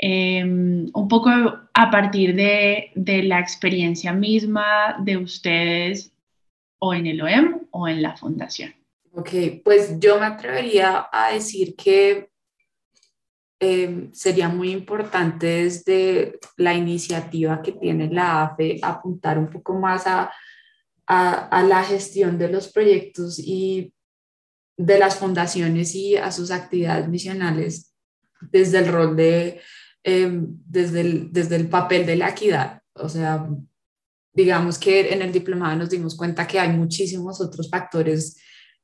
Em, 0.03 0.89
un 0.93 1.07
poco 1.07 1.29
a 1.29 1.91
partir 1.91 2.35
de, 2.35 2.91
de, 2.95 3.21
la 3.23 3.39
experiencia 3.39 4.11
misma 4.11 4.97
de 5.03 5.17
ustedes 5.17 6.11
o 6.79 6.95
en 6.95 7.05
el 7.05 7.21
OEM 7.21 7.67
o 7.69 7.87
en 7.87 8.01
la 8.01 8.17
fundación. 8.17 8.73
Ok, 9.13 9.29
pues 9.63 9.99
yo 9.99 10.19
me 10.19 10.25
atrevería 10.25 11.07
a 11.11 11.33
decir 11.33 11.75
que 11.75 12.31
Em, 13.63 14.11
sería 14.11 14.49
muy 14.49 14.71
importante 14.71 15.45
desde 15.45 16.39
la 16.57 16.73
iniciativa 16.73 17.61
que 17.61 17.73
tiene 17.73 18.11
la 18.11 18.41
AFE 18.41 18.79
apuntar 18.81 19.37
un 19.37 19.51
poco 19.51 19.75
más 19.75 20.07
a, 20.07 20.31
a, 21.05 21.61
la 21.61 21.83
gestión 21.83 22.39
de 22.39 22.49
los 22.49 22.71
proyectos 22.71 23.37
y 23.37 23.93
de 24.77 24.97
las 24.97 25.19
fundaciones 25.19 25.93
y 25.93 26.17
a 26.17 26.31
sus 26.31 26.49
actividades 26.49 27.07
misionales 27.07 27.93
desde 28.51 28.79
el 28.79 28.87
rol 28.87 29.15
de, 29.15 29.61
em, 30.03 30.47
desde, 30.65 31.01
el, 31.01 31.31
desde 31.31 31.55
el 31.55 31.67
papel 31.67 32.05
de 32.05 32.15
la 32.15 32.29
equidad. 32.29 32.81
O 32.93 33.09
sea, 33.09 33.47
digamos 34.33 34.77
que 34.77 35.13
en 35.13 35.21
el 35.21 35.31
diplomado 35.31 35.77
nos 35.77 35.89
dimos 35.89 36.15
cuenta 36.15 36.47
que 36.47 36.59
hay 36.59 36.69
muchísimos 36.69 37.41
otros 37.41 37.69
factores 37.69 38.37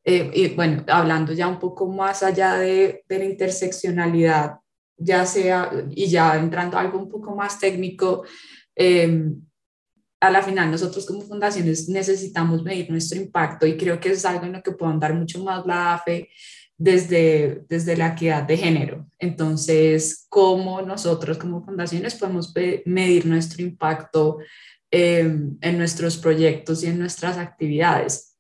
eh, 0.04 0.32
y 0.34 0.48
bueno, 0.56 0.84
hablando 0.88 1.34
ya 1.34 1.48
un 1.48 1.60
poco 1.60 1.88
más 1.92 2.24
allá 2.24 2.56
de, 2.56 3.04
de, 3.10 3.20
la 3.20 3.26
interseccionalidad 3.26 4.58
ya 4.98 5.26
sea, 5.26 5.72
y 5.92 6.08
ya 6.08 6.36
entrando 6.38 6.78
a 6.78 6.82
algo 6.82 6.98
un 6.98 7.10
poco 7.10 7.36
más 7.36 7.60
técnico, 7.60 8.24
em, 8.76 9.42
a 10.20 10.32
la 10.32 10.42
final 10.42 10.72
nosotros 10.72 11.06
como 11.06 11.22
fundaciones 11.22 11.88
necesitamos 11.90 12.64
medir 12.64 12.90
nuestro 12.90 13.20
impacto 13.20 13.68
y 13.68 13.78
creo 13.78 14.00
que 14.00 14.10
es 14.10 14.26
algo 14.26 14.46
en 14.46 14.54
lo 14.54 14.64
que 14.64 14.72
puedo 14.72 14.92
dar 14.98 15.14
mucho 15.14 15.44
más 15.44 15.64
la 15.66 15.94
AFE 15.94 16.30
desde, 16.78 17.64
desde 17.68 17.98
la 17.98 18.10
equidad 18.10 18.44
de 18.44 18.58
género. 18.58 19.08
Entonces, 19.20 20.28
¿cómo 20.30 20.82
nosotros 20.82 21.38
como 21.38 21.64
fundaciones 21.66 22.16
podemos 22.16 22.54
medir 22.86 23.26
nuestro 23.26 23.64
impacto 23.64 24.38
em, 24.92 25.58
en 25.60 25.78
nuestros 25.78 26.18
proyectos 26.18 26.84
y 26.84 26.88
en 26.88 27.00
nuestras 27.00 27.38
actividades? 27.38 28.38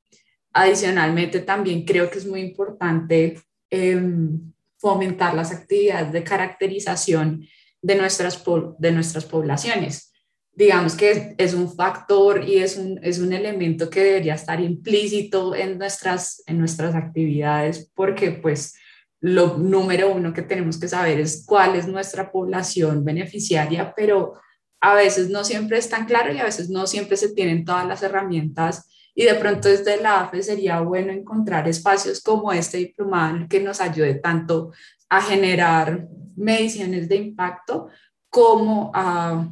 Adicionalmente, 0.54 1.39
también 1.39 1.84
creo 1.84 2.10
que 2.10 2.19
es 2.19 2.28
muy 2.28 2.41
importante 2.41 3.41
em, 3.69 4.54
fomentar 4.78 5.34
las 5.34 5.52
actividades 5.52 6.12
de 6.12 6.23
caracterización 6.23 7.47
de 7.82 7.95
nuestras, 7.95 8.43
de 8.78 8.91
nuestras 8.91 9.26
poblaciones. 9.26 10.13
Digamos 10.58 10.96
que 10.96 11.36
es 11.38 11.54
un 11.54 11.72
factor 11.72 12.43
y 12.43 12.58
es 12.58 12.78
un, 12.78 13.00
es 13.04 13.20
un 13.20 13.32
elemento 13.32 13.91
que 13.91 14.04
debería 14.04 14.34
estar 14.34 14.60
implícito 14.60 15.54
en 15.54 15.78
nuestras, 15.78 16.41
en 16.48 16.58
nuestras 16.58 16.96
actividades 16.96 17.91
porque 17.93 18.32
pues 18.32 18.74
lo 19.20 19.60
número 19.60 20.12
uno 20.12 20.34
que 20.34 20.41
tenemos 20.41 20.80
que 20.80 20.88
saber 20.88 21.20
es 21.20 21.46
cuál 21.46 21.76
es 21.76 21.88
nuestra 21.88 22.32
población 22.32 23.06
beneficiaria, 23.06 23.93
pero 23.96 24.34
a 24.82 24.96
veces 24.96 25.30
no 25.30 25.43
siempre 25.43 25.78
es 25.78 25.89
tan 25.89 26.08
claro 26.08 26.34
y 26.34 26.39
a 26.39 26.46
veces 26.46 26.72
no 26.72 26.88
siempre 26.88 27.17
se 27.17 27.36
tienen 27.36 27.63
todas 27.63 27.86
las 27.86 28.02
herramientas. 28.02 28.89
Y 29.13 29.26
de 29.26 29.36
pronto 29.36 29.67
desde 29.67 30.02
la 30.02 30.22
AFE 30.22 30.41
sería 30.41 30.82
bueno 30.82 31.12
encontrar 31.12 31.67
espacios 31.67 32.20
como 32.20 32.52
este 32.52 32.80
diplomado 32.80 33.46
que 33.48 33.60
nos 33.60 33.80
ayude 33.80 34.15
tanto 34.15 34.72
a 35.08 35.22
generar 35.22 36.08
mediciones 36.36 37.08
de 37.08 37.17
impacto 37.17 37.89
como 38.28 38.89
a 38.96 39.52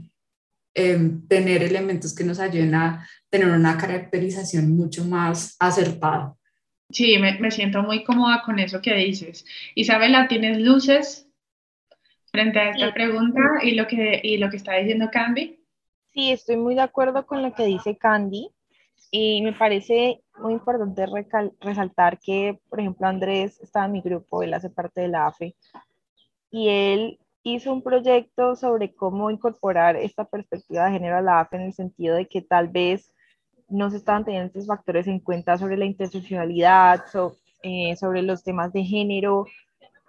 em, 0.75 1.25
tener 1.27 1.63
elementos 1.63 2.13
que 2.13 2.23
nos 2.23 2.39
ayuden 2.39 2.75
a 2.75 3.07
tener 3.29 3.49
una 3.49 3.77
caracterización 3.77 4.75
mucho 4.75 5.05
más 5.05 5.55
acertada. 5.59 6.35
Sí, 6.89 7.17
me, 7.17 7.39
me 7.39 7.49
siento 7.49 7.81
muy 7.81 8.03
cómoda 8.03 8.43
con 8.45 8.59
eso 8.59 8.81
que 8.81 8.93
dices. 8.93 9.45
Isabela, 9.73 10.27
¿tienes 10.27 10.59
luces 10.59 11.27
frente 12.31 12.59
a 12.59 12.69
esta 12.71 12.93
pregunta 12.93 13.39
y 13.63 13.71
lo, 13.71 13.87
que, 13.87 14.19
y 14.23 14.37
lo 14.37 14.49
que 14.49 14.57
está 14.57 14.73
diciendo 14.73 15.09
Candy? 15.11 15.59
Sí, 16.13 16.31
estoy 16.31 16.57
muy 16.57 16.75
de 16.75 16.81
acuerdo 16.81 17.25
con 17.25 17.41
lo 17.41 17.53
que 17.53 17.65
dice 17.65 17.97
Candy. 17.97 18.49
Y 19.11 19.41
me 19.41 19.53
parece 19.53 20.21
muy 20.39 20.53
importante 20.53 21.05
resaltar 21.61 22.19
que, 22.19 22.59
por 22.69 22.79
ejemplo, 22.79 23.07
Andrés 23.07 23.59
está 23.61 23.85
en 23.85 23.93
mi 23.93 24.01
grupo, 24.01 24.43
él 24.43 24.53
hace 24.53 24.69
parte 24.69 25.01
de 25.01 25.07
la 25.07 25.27
AFE, 25.27 25.55
y 26.51 26.69
él 26.69 27.19
hizo 27.45 27.71
un 27.71 27.83
proyecto 27.83 28.55
sobre 28.55 28.93
cómo 28.93 29.29
incorporar 29.29 29.95
esta 29.95 30.25
perspectiva 30.25 30.85
de 30.85 30.93
género 30.93 31.17
a 31.17 31.21
la 31.21 31.39
AFE 31.41 31.57
en 31.57 31.61
el 31.63 31.73
sentido 31.73 32.15
de 32.15 32.27
que 32.27 32.41
tal 32.41 32.69
vez 32.69 33.13
no 33.69 33.91
se 33.91 33.97
estaban 33.97 34.25
teniendo 34.25 34.47
estos 34.47 34.67
factores 34.67 35.07
en 35.07 35.19
cuenta 35.19 35.57
sobre 35.57 35.77
la 35.77 35.85
interseccionalidad, 35.85 37.05
eh, 37.61 37.95
sobre 37.97 38.23
los 38.23 38.43
temas 38.43 38.73
de 38.73 38.83
género 38.83 39.45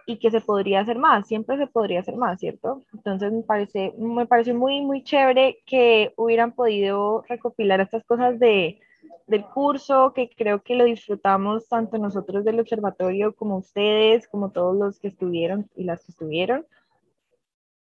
y 0.06 0.18
que 0.18 0.30
se 0.30 0.40
podría 0.40 0.80
hacer 0.80 0.98
más, 0.98 1.26
siempre 1.26 1.58
se 1.58 1.66
podría 1.66 2.00
hacer 2.00 2.16
más, 2.16 2.38
¿cierto? 2.38 2.84
Entonces 2.94 3.32
me 3.32 3.42
parece, 3.42 3.92
me 3.98 4.24
parece 4.24 4.54
muy, 4.54 4.80
muy 4.80 5.02
chévere 5.02 5.58
que 5.66 6.14
hubieran 6.16 6.52
podido 6.52 7.22
recopilar 7.28 7.80
estas 7.80 8.04
cosas 8.04 8.38
de, 8.38 8.78
del 9.26 9.44
curso, 9.44 10.12
que 10.14 10.30
creo 10.30 10.62
que 10.62 10.76
lo 10.76 10.84
disfrutamos 10.84 11.68
tanto 11.68 11.98
nosotros 11.98 12.44
del 12.44 12.60
observatorio 12.60 13.34
como 13.34 13.58
ustedes, 13.58 14.26
como 14.28 14.52
todos 14.52 14.76
los 14.76 15.00
que 15.00 15.08
estuvieron 15.08 15.68
y 15.76 15.84
las 15.84 16.04
que 16.04 16.12
estuvieron. 16.12 16.64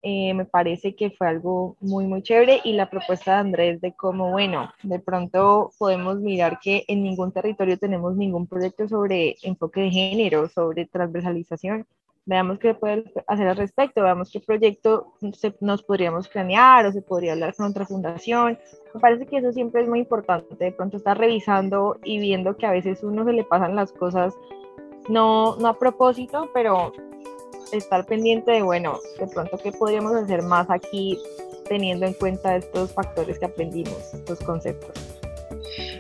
Eh, 0.07 0.35
me 0.35 0.45
parece 0.45 0.95
que 0.95 1.11
fue 1.11 1.27
algo 1.27 1.77
muy, 1.81 2.07
muy 2.07 2.23
chévere 2.23 2.61
y 2.63 2.75
la 2.75 2.91
propuesta 2.91 3.33
de 3.33 3.39
Andrés 3.39 3.81
de 3.81 3.95
cómo, 3.95 4.31
bueno, 4.33 4.71
de 4.83 4.99
pronto 4.99 5.71
podemos 5.79 6.21
mirar 6.21 6.59
que 6.61 6.85
en 6.89 7.03
ningún 7.03 7.33
territorio 7.33 7.79
tenemos 7.79 8.15
ningún 8.15 8.47
proyecto 8.47 8.87
sobre 8.87 9.37
enfoque 9.43 9.81
de 9.81 9.91
género, 9.91 10.49
sobre 10.51 10.85
transversalización 10.85 11.87
veamos 12.27 12.59
qué 12.59 12.75
puede 12.75 13.05
hacer 13.27 13.49
al 13.49 13.57
respecto, 13.57 14.03
veamos 14.03 14.31
qué 14.31 14.41
proyecto 14.41 15.15
nos 15.61 15.83
podríamos 15.83 16.29
planear 16.29 16.87
o 16.87 16.93
se 16.93 17.03
podría 17.03 17.33
hablar 17.33 17.55
con 17.55 17.67
otra 17.67 17.87
fundación. 17.87 18.59
Me 18.95 19.01
parece 19.01 19.27
que 19.27 19.39
eso 19.39 19.53
siempre 19.53 19.83
es 19.83 19.89
muy 19.89 20.01
importante, 20.01 20.57
de 20.57 20.73
pronto 20.73 20.97
estar 20.97 21.19
revisando 21.19 21.99
y 22.05 22.19
viendo 22.19 22.57
que 22.57 22.67
a 22.67 22.71
veces 22.71 23.03
uno 23.03 23.25
se 23.25 23.33
le 23.33 23.45
pasan 23.45 23.77
las 23.77 23.93
cosas 23.93 24.35
no, 25.09 25.57
no 25.57 25.69
a 25.69 25.79
propósito, 25.79 26.51
pero 26.55 26.93
estar 27.73 28.05
pendiente 28.07 28.51
de, 28.53 28.63
bueno, 28.63 28.99
de 29.19 29.27
pronto 29.27 29.59
qué 29.59 29.73
podríamos 29.73 30.15
hacer 30.15 30.43
más 30.43 30.69
aquí 30.71 31.19
teniendo 31.69 32.07
en 32.07 32.15
cuenta 32.15 32.57
estos 32.57 32.93
factores 32.93 33.39
que 33.39 33.47
aprendimos, 33.47 34.15
estos 34.15 34.39
conceptos. 34.41 34.93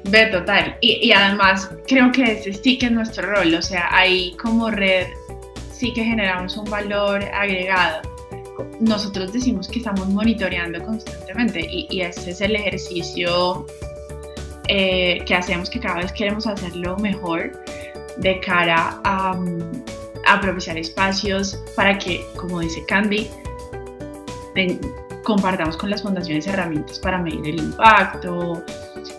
Ve, 0.05 0.27
total. 0.27 0.77
Y, 0.81 1.09
y, 1.09 1.13
además 1.13 1.71
creo 1.87 2.13
que 2.13 2.33
ese 2.33 2.53
sí 2.53 2.79
que 2.79 2.87
es 2.87 2.93
nuestro 2.93 3.27
rol, 3.27 3.55
o 3.55 3.63
sea, 3.63 3.89
ahí 3.91 4.37
como 4.41 4.71
red 4.71 5.07
sí 5.73 5.93
que 5.93 6.05
generamos 6.05 6.57
un 6.57 6.71
valor 6.71 7.25
agregado. 7.33 8.03
Nosotros 8.81 9.33
decimos 9.33 9.69
que 9.69 9.79
estamos 9.79 10.09
monitoreando 10.09 10.83
constantemente 10.85 11.61
y, 11.61 11.87
y 11.91 12.03
ese 12.03 12.31
es 12.31 12.41
el 12.41 12.55
ejercicio 12.55 13.67
eh, 14.69 15.23
que 15.27 15.35
hacemos, 15.35 15.69
que 15.69 15.81
cada 15.81 15.97
vez 15.97 16.13
queremos 16.13 16.47
hacerlo 16.47 16.97
mejor 16.97 17.53
de 18.19 18.41
cara 18.41 19.01
a, 19.05 19.39
a 20.27 20.41
propiciar 20.41 20.77
espacios 20.79 21.59
para 21.77 21.99
que, 21.99 22.25
como 22.37 22.61
dice 22.61 22.85
Candy, 22.87 23.29
compartamos 25.25 25.77
con 25.77 25.91
las 25.91 26.03
fundaciones 26.03 26.47
herramientas 26.47 26.99
para 26.99 27.19
medir 27.19 27.47
el 27.47 27.59
impacto. 27.59 28.63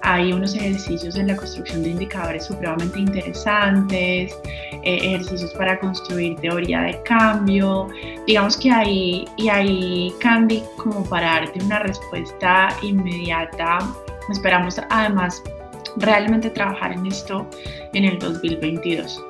Hay 0.02 0.32
unos 0.32 0.56
ejercicios 0.56 1.16
en 1.16 1.28
la 1.28 1.36
construcción 1.36 1.84
de 1.84 1.90
indicadores 1.90 2.46
supremamente 2.46 3.00
interesantes, 3.00 4.36
eh, 4.84 4.98
ejercicios 5.02 5.54
para 5.54 5.80
construir 5.80 6.38
teoría 6.38 6.82
de 6.82 7.02
cambio. 7.04 7.90
Digamos 8.28 8.58
que 8.58 8.72
hay, 8.72 9.26
y 9.38 9.50
hay 9.50 10.14
Candy 10.20 10.64
como 10.78 11.04
para 11.06 11.40
darte 11.40 11.64
una 11.64 11.80
respuesta 11.80 12.70
inmediata. 12.84 13.80
Esperamos 14.30 14.80
además 14.90 15.42
realmente 15.98 16.50
trabajar 16.50 16.92
en 16.94 17.06
esto 17.08 17.48
en 17.94 18.06
el 18.06 18.20
2022. 18.20 19.24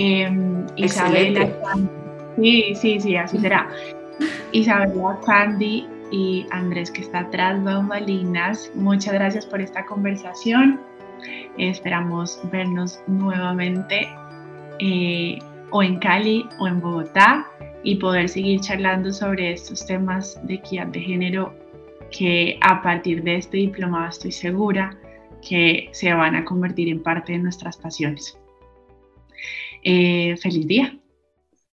Eh, 0.00 0.30
Isabela, 0.76 1.48
sí, 2.36 2.72
sí, 2.76 3.00
sí, 3.00 3.16
así 3.16 3.36
será. 3.38 3.68
Isabela, 4.52 5.18
Candy 5.26 5.88
y 6.12 6.46
Andrés 6.52 6.90
que 6.92 7.00
está 7.00 7.20
atrás 7.20 7.62
bambalinas. 7.64 8.70
Muchas 8.76 9.14
gracias 9.14 9.44
por 9.44 9.60
esta 9.60 9.84
conversación. 9.84 10.80
esperamos 11.58 12.40
vernos 12.52 13.00
nuevamente 13.08 14.08
eh, 14.78 15.40
o 15.70 15.82
en 15.82 15.98
Cali 15.98 16.48
o 16.60 16.68
en 16.68 16.80
Bogotá 16.80 17.44
y 17.82 17.96
poder 17.96 18.28
seguir 18.28 18.60
charlando 18.60 19.12
sobre 19.12 19.52
estos 19.52 19.84
temas 19.84 20.38
de 20.46 20.54
equidad 20.54 20.86
de 20.86 21.00
género 21.00 21.52
que 22.16 22.56
a 22.60 22.80
partir 22.82 23.24
de 23.24 23.36
este 23.36 23.56
diplomado 23.56 24.08
estoy 24.08 24.30
segura 24.30 24.96
que 25.46 25.88
se 25.90 26.12
van 26.12 26.36
a 26.36 26.44
convertir 26.44 26.88
en 26.88 27.02
parte 27.02 27.32
de 27.32 27.38
nuestras 27.38 27.76
pasiones. 27.76 28.38
Eh, 29.82 30.36
feliz 30.40 30.66
día. 30.66 30.98